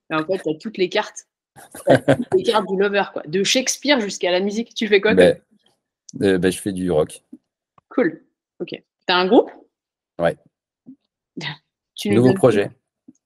[0.10, 1.28] Et en fait, t'as toutes les cartes.
[1.86, 3.24] Toutes les cartes du lover, quoi.
[3.28, 4.74] De Shakespeare jusqu'à la musique.
[4.74, 7.24] Tu fais quoi Bah, comme- euh, bah, je fais du rock.
[7.90, 8.24] Cool.
[8.60, 8.70] Ok.
[9.06, 9.52] T'as un groupe?
[10.20, 10.38] Ouais.
[11.96, 12.72] Tu nous Nouveau projet.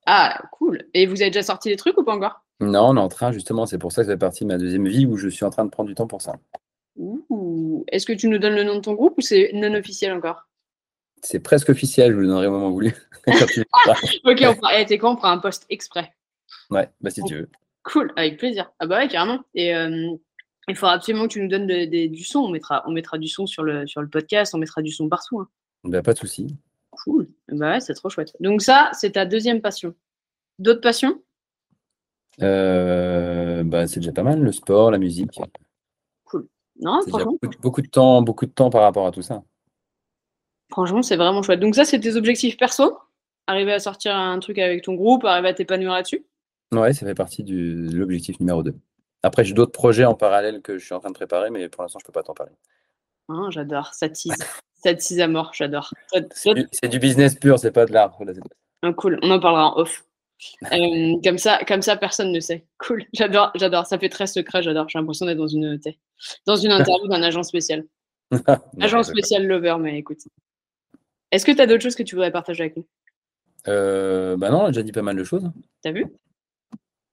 [0.07, 0.87] Ah, cool.
[0.93, 2.43] Et vous avez déjà sorti des trucs ou pas encore?
[2.59, 3.65] Non, on est en train, justement.
[3.67, 5.49] C'est pour ça que ça fait partie de ma deuxième vie où je suis en
[5.49, 6.33] train de prendre du temps pour ça.
[7.87, 10.47] Est-ce que tu nous donnes le nom de ton groupe ou c'est non officiel encore?
[11.21, 12.11] C'est presque officiel.
[12.11, 12.93] Je vous le donnerai au moment voulu.
[13.27, 16.13] Ok, on fera, eh, quoi On fera un post exprès.
[16.69, 17.49] ouais, bah, si tu veux.
[17.83, 18.71] Cool, avec plaisir.
[18.79, 19.39] Ah bah ouais, carrément.
[19.53, 20.09] Et euh,
[20.67, 22.39] il faudra absolument que tu nous donnes de- du son.
[22.39, 25.07] On mettra, on mettra du son sur le, sur le podcast, on mettra du son
[25.09, 25.39] partout.
[25.39, 25.47] hein.
[25.83, 26.47] Bah, pas de souci.
[26.91, 27.27] Cool.
[27.49, 28.35] Bah ouais, c'est trop chouette.
[28.39, 29.93] Donc ça, c'est ta deuxième passion.
[30.59, 31.21] D'autres passions?
[32.41, 35.39] Euh, bah, c'est déjà pas mal, le sport, la musique.
[36.79, 39.43] Non, franchement, beaucoup, beaucoup de temps, beaucoup de temps par rapport à tout ça.
[40.69, 41.59] franchement, c'est vraiment chouette.
[41.59, 42.97] Donc ça, c'est tes objectifs perso?
[43.47, 46.25] Arriver à sortir un truc avec ton groupe, arriver à t'épanouir là-dessus?
[46.73, 48.75] Ouais, ça fait partie de l'objectif numéro 2.
[49.23, 51.83] Après, j'ai d'autres projets en parallèle que je suis en train de préparer, mais pour
[51.83, 52.51] l'instant, je peux pas t'en parler.
[53.29, 54.35] Hein, J'adore, ça tease.
[54.73, 55.91] ça tease à mort, j'adore.
[56.31, 58.17] C'est du, business pur, c'est pas de l'art.
[58.81, 60.05] Ah, cool, on en parlera en off.
[60.71, 62.65] Euh, comme, ça, comme ça, personne ne sait.
[62.77, 63.85] Cool, j'adore, j'adore.
[63.85, 64.89] Ça fait très secret, j'adore.
[64.89, 65.79] J'ai l'impression d'être dans une,
[66.45, 67.85] dans une interview d'un agent spécial.
[68.81, 70.19] Agent spécial lover, mais écoute.
[71.31, 72.85] Est-ce que tu as d'autres choses que tu voudrais partager avec nous?
[73.67, 75.49] Euh, Bah non, on a déjà dit pas mal de choses.
[75.81, 76.05] T'as vu?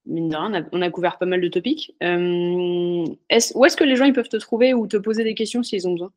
[0.05, 1.95] Mine de rien, on a, couvert pas mal de topics.
[2.03, 5.35] Euh, est où est-ce que les gens ils peuvent te trouver ou te poser des
[5.35, 6.13] questions s'ils ont besoin?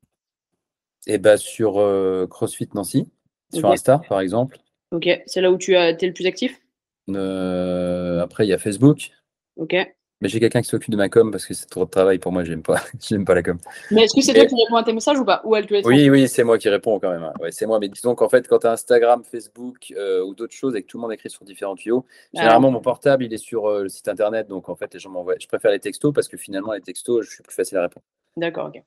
[1.08, 3.08] Eh bah sur euh, CrossFit Nancy,
[3.54, 4.58] sur Insta par exemple.
[4.92, 6.60] Ok, c'est là où tu es le plus actif?
[7.08, 9.12] Après, il y a Facebook.
[9.58, 9.76] Ok.
[10.22, 12.32] Mais j'ai quelqu'un qui s'occupe de ma com parce que c'est trop de travail pour
[12.32, 13.58] moi, j'aime pas, j'aime pas la com.
[13.92, 15.42] Mais est-ce que c'est toi qui réponds à tes messages ou pas?
[15.44, 17.24] Ou elle te Oui, oui, c'est moi qui réponds quand même.
[17.24, 17.34] Hein.
[17.42, 20.56] Ouais, c'est moi, mais disons qu'en fait, quand tu as Instagram, Facebook euh, ou d'autres
[20.56, 22.40] choses et que tout le monde écrit sur différents tuyaux, ah.
[22.40, 25.10] généralement mon portable il est sur euh, le site internet, donc en fait les gens
[25.10, 25.36] m'envoient.
[25.38, 28.06] Je préfère les textos parce que finalement les textos, je suis plus facile à répondre.
[28.38, 28.82] D'accord, ok.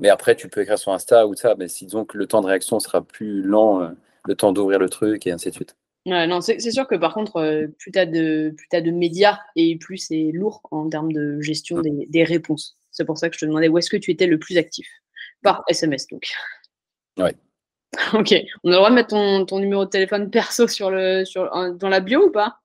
[0.00, 2.42] Mais après, tu peux écrire sur Insta ou ça, mais si disons que le temps
[2.42, 3.88] de réaction sera plus lent, euh,
[4.26, 7.36] le temps d'ouvrir le truc et ainsi de suite non, c'est sûr que par contre,
[7.36, 11.40] euh, plus tu as, de, plus de médias et plus c'est lourd en termes de
[11.40, 12.78] gestion des, réponses.
[12.92, 14.88] C'est pour ça que je te demandais où est-ce que tu étais le plus actif?
[15.42, 16.28] Par SMS, donc.
[17.18, 17.34] Ouais.
[18.14, 18.34] ok.
[18.62, 21.88] On a le droit de mettre ton, numéro de téléphone perso sur le, sur, dans
[21.88, 22.60] la bio ou pas?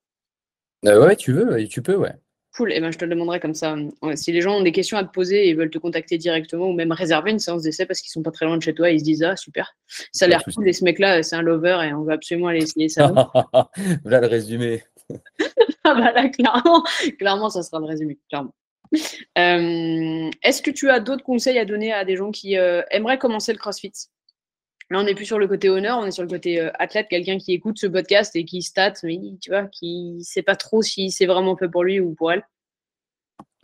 [0.86, 2.14] Euh, Ouais, tu veux, tu peux, ouais.
[2.56, 3.76] Cool, et eh ben, je te le demanderai comme ça.
[4.16, 6.74] Si les gens ont des questions à te poser et veulent te contacter directement ou
[6.74, 9.00] même réserver une séance d'essai parce qu'ils sont pas très loin de chez toi, ils
[9.00, 9.74] se disent Ah, super,
[10.12, 12.64] ça a l'air cool, et ce mec-là, c'est un lover et on va absolument aller
[12.64, 13.14] essayer ça.
[14.04, 14.84] voilà le résumé.
[15.86, 16.84] ah bah là, clairement,
[17.18, 18.54] clairement, ça sera le résumé, clairement.
[19.38, 23.18] Euh, est-ce que tu as d'autres conseils à donner à des gens qui euh, aimeraient
[23.18, 23.94] commencer le CrossFit?
[24.92, 27.08] Là, on n'est plus sur le côté honneur, on est sur le côté euh, athlète,
[27.10, 30.58] quelqu'un qui écoute ce podcast et qui stat, mais tu vois, qui ne sait pas
[30.58, 32.46] trop si c'est vraiment fait pour lui ou pour elle.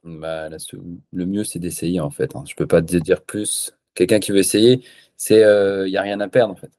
[0.06, 2.34] Bah, le mieux, c'est d'essayer en fait.
[2.38, 2.46] Hein.
[2.48, 3.76] Je ne peux pas te dire plus.
[3.94, 4.86] Quelqu'un qui veut essayer,
[5.18, 6.72] c'est il euh, n'y a rien à perdre en fait.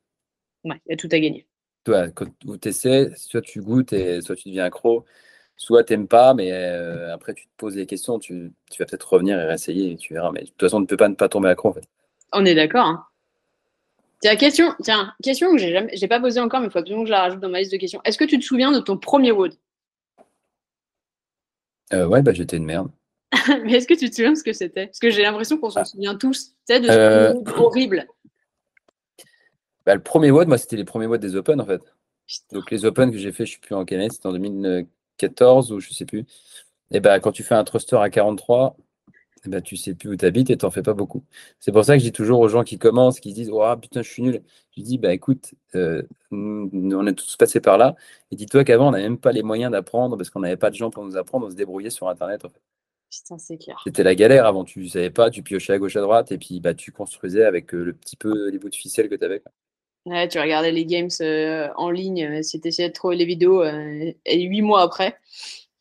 [0.65, 1.47] Ouais, il y a tout à gagner.
[1.85, 2.29] Toi, quand
[2.59, 5.05] tu essaies, soit tu goûtes et soit tu deviens accro,
[5.57, 9.13] soit tu n'aimes pas, mais euh, après tu te poses les questions, tu, vas peut-être
[9.13, 10.33] revenir et réessayer et tu verras.
[10.33, 11.85] Mais de toute façon, on ne peut pas ne pas tomber accro en fait.
[12.33, 12.87] On est d'accord.
[12.87, 13.05] Hein.
[14.21, 17.05] Tiens, question, tiens, question que j'ai jamais, j'ai pas posée encore, mais il faut absolument
[17.05, 18.01] que je la rajoute dans ma liste de questions.
[18.05, 19.55] Est-ce que tu te souviens de ton premier WOD
[21.93, 22.91] euh, Ouais, bah j'étais une merde.
[23.65, 24.87] mais est-ce que tu te souviens de ce que c'était?
[24.87, 25.85] Parce que j'ai l'impression qu'on s'en ah.
[25.85, 27.35] souvient tous, tu sais, de ce euh...
[27.57, 28.09] horrible.
[29.87, 31.81] Bah, le premier WOD, moi, c'était les premiers WOD des Open, en fait.
[32.53, 35.81] Donc les Open que j'ai fait, je suis plus en quelle c'était en 2014 ou
[35.81, 36.27] je sais plus.
[36.91, 38.77] Et bah quand tu fais un thruster à 43,
[39.45, 41.25] eh ben, tu sais plus où tu habites et tu n'en fais pas beaucoup.
[41.61, 43.77] C'est pour ça que je dis toujours aux gens qui commencent, qui se disent oh,
[43.81, 44.43] putain, je suis nul.
[44.77, 47.95] Je dis bah écoute, euh, on est tous passés par là.
[48.31, 50.77] Et dis-toi qu'avant, on n'avait même pas les moyens d'apprendre parce qu'on n'avait pas de
[50.77, 51.47] gens pour nous apprendre.
[51.47, 52.45] On se débrouillait sur Internet.
[52.45, 52.61] En fait.
[53.11, 53.81] Putain, c'est clair.
[53.85, 54.65] C'était la galère avant.
[54.65, 57.45] Tu ne savais pas, tu piochais à gauche, à droite et puis bah, tu construisais
[57.45, 59.43] avec euh, le petit peu, les bouts de ficelle que tu avais.
[60.07, 63.63] Ouais, tu regardais les games euh, en ligne, si tu essayais de trouver les vidéos,
[63.65, 65.19] et huit mois après.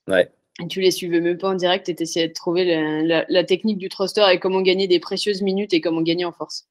[0.08, 0.30] Ouais
[0.70, 2.66] tu les suivais même pas en direct et tu essayais de trouver
[3.04, 6.68] la, technique du thruster et comment gagner des précieuses minutes et comment gagner en force.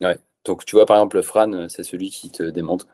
[0.00, 0.16] Ouais.
[0.44, 2.86] Donc, tu vois, par exemple, le Fran, c'est celui qui te démontre.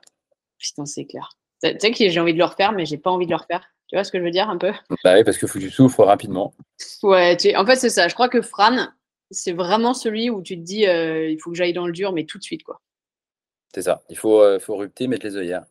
[0.58, 1.36] Putain, c'est clair.
[1.62, 3.62] Tu sais que j'ai envie de le refaire, mais j'ai pas envie de le refaire.
[3.88, 4.72] Tu vois ce que je veux dire un peu?
[5.04, 6.54] Bah oui, parce que faut que tu souffres rapidement.
[7.02, 7.54] Ouais, tu...
[7.54, 8.08] en fait, c'est ça.
[8.08, 8.88] Je crois que Fran,
[9.30, 12.12] c'est vraiment celui où tu te dis, euh, il faut que j'aille dans le dur,
[12.12, 12.80] mais tout de suite, quoi.
[13.74, 14.02] C'est ça.
[14.08, 15.64] Il faut, euh, faut rupter, mettre les œillères.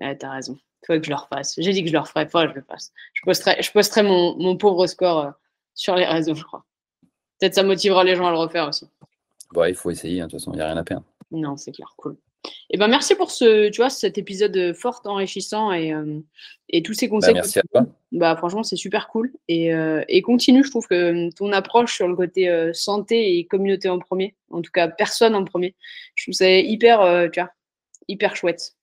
[0.00, 1.54] Ouais, t'as raison faut que je le refasse.
[1.58, 2.92] J'ai dit que je le referais, pas, je le fasse.
[3.12, 5.30] Je posterai, je posterai mon, mon pauvre score euh,
[5.74, 6.64] sur les réseaux, je crois.
[7.38, 8.86] Peut-être ça motivera les gens à le refaire aussi.
[9.52, 11.04] Bon, il faut essayer, hein, de toute façon, il n'y a rien à perdre.
[11.30, 12.16] Non, c'est clair, cool.
[12.44, 16.20] Et eh ben merci pour ce, tu vois, cet épisode fort, enrichissant et, euh,
[16.68, 17.32] et tous ces conseils.
[17.32, 17.86] Bah, merci à toi.
[18.12, 19.32] Bah, franchement, c'est super cool.
[19.48, 23.88] Et, euh, et, continue, je trouve que ton approche sur le côté santé et communauté
[23.88, 25.74] en premier, en tout cas personne en premier,
[26.16, 27.50] je trouve ça hyper, tu vois,
[28.08, 28.74] hyper chouette.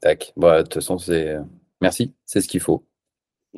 [0.00, 0.32] Tac.
[0.36, 1.36] Bah, de toute façon, c'est.
[1.80, 2.86] Merci, c'est ce qu'il faut.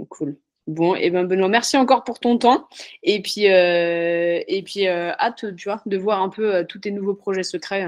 [0.09, 0.37] Cool.
[0.67, 2.69] Bon, et eh ben Benoît, merci encore pour ton temps.
[3.05, 6.81] Et puis, euh, et puis euh, hâte, tu vois, de voir un peu euh, tous
[6.81, 7.87] tes nouveaux projets secrets.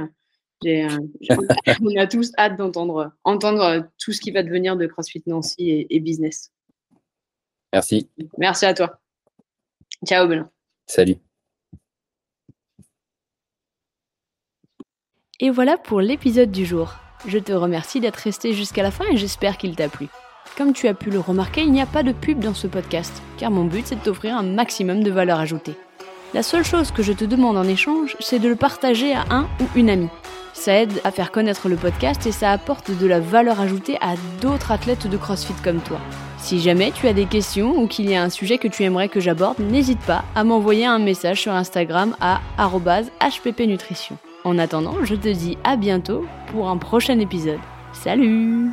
[0.64, 5.94] on a tous hâte d'entendre entendre tout ce qui va devenir de CrossFit Nancy et,
[5.94, 6.52] et business.
[7.72, 8.08] Merci.
[8.38, 9.00] Merci à toi.
[10.06, 10.50] Ciao Benoît.
[10.86, 11.16] Salut.
[15.40, 16.94] Et voilà pour l'épisode du jour.
[17.26, 20.08] Je te remercie d'être resté jusqu'à la fin et j'espère qu'il t'a plu.
[20.56, 23.22] Comme tu as pu le remarquer, il n'y a pas de pub dans ce podcast,
[23.36, 25.74] car mon but c'est de t'offrir un maximum de valeur ajoutée.
[26.34, 29.48] La seule chose que je te demande en échange, c'est de le partager à un
[29.60, 30.10] ou une amie.
[30.52, 34.14] Ça aide à faire connaître le podcast et ça apporte de la valeur ajoutée à
[34.40, 36.00] d'autres athlètes de CrossFit comme toi.
[36.38, 39.08] Si jamais tu as des questions ou qu'il y a un sujet que tu aimerais
[39.08, 44.18] que j'aborde, n'hésite pas à m'envoyer un message sur Instagram à hppnutrition.
[44.48, 47.58] En attendant, je te dis à bientôt pour un prochain épisode.
[47.92, 48.70] Salut